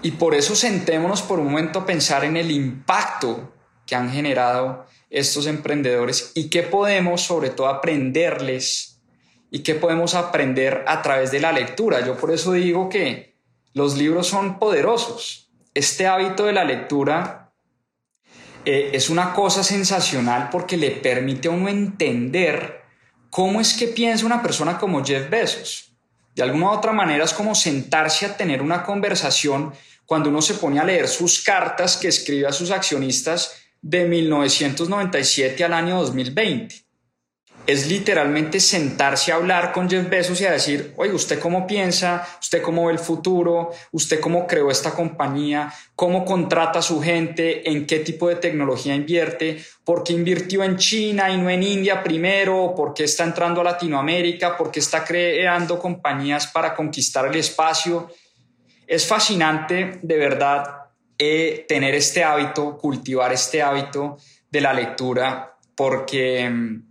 [0.00, 3.52] Y por eso sentémonos por un momento a pensar en el impacto
[3.84, 9.00] que han generado estos emprendedores y qué podemos sobre todo aprenderles
[9.50, 12.06] y qué podemos aprender a través de la lectura.
[12.06, 13.34] Yo por eso digo que
[13.72, 15.47] los libros son poderosos
[15.78, 17.52] este hábito de la lectura
[18.64, 22.82] eh, es una cosa sensacional porque le permite a uno entender
[23.30, 25.92] cómo es que piensa una persona como Jeff Bezos.
[26.34, 29.72] De alguna u otra manera es como sentarse a tener una conversación
[30.04, 35.62] cuando uno se pone a leer sus cartas que escribe a sus accionistas de 1997
[35.64, 36.87] al año 2020
[37.68, 42.26] es literalmente sentarse a hablar con Jeff Bezos y a decir, oye, ¿usted cómo piensa?
[42.40, 43.72] ¿Usted cómo ve el futuro?
[43.92, 45.70] ¿Usted cómo creó esta compañía?
[45.94, 47.70] ¿Cómo contrata a su gente?
[47.70, 49.62] ¿En qué tipo de tecnología invierte?
[49.84, 52.72] ¿Por qué invirtió en China y no en India primero?
[52.74, 54.56] ¿Por qué está entrando a Latinoamérica?
[54.56, 58.10] ¿Por qué está creando compañías para conquistar el espacio?
[58.86, 60.86] Es fascinante, de verdad,
[61.18, 64.16] eh, tener este hábito, cultivar este hábito
[64.50, 66.87] de la lectura, porque mm,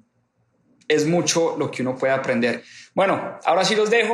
[0.88, 2.64] es mucho lo que uno puede aprender.
[2.94, 4.14] Bueno, ahora sí los dejo.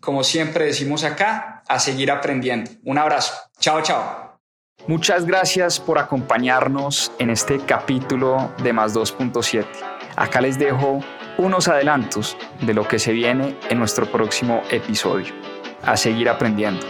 [0.00, 2.70] como siempre decimos acá, a seguir aprendiendo.
[2.84, 3.34] Un abrazo.
[3.58, 4.38] Chao, chao.
[4.86, 9.66] Muchas gracias por acompañarnos en este capítulo de Más 2.7.
[10.14, 11.00] Acá les dejo
[11.38, 15.34] unos adelantos de lo que se viene en nuestro próximo episodio.
[15.82, 16.86] A seguir aprendiendo.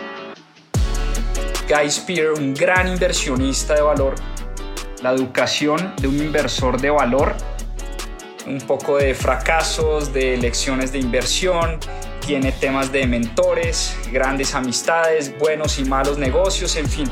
[1.69, 4.15] Guy Spear, un gran inversionista de valor,
[5.03, 7.35] la educación de un inversor de valor,
[8.47, 11.79] un poco de fracasos, de lecciones de inversión,
[12.25, 17.11] tiene temas de mentores, grandes amistades, buenos y malos negocios, en fin,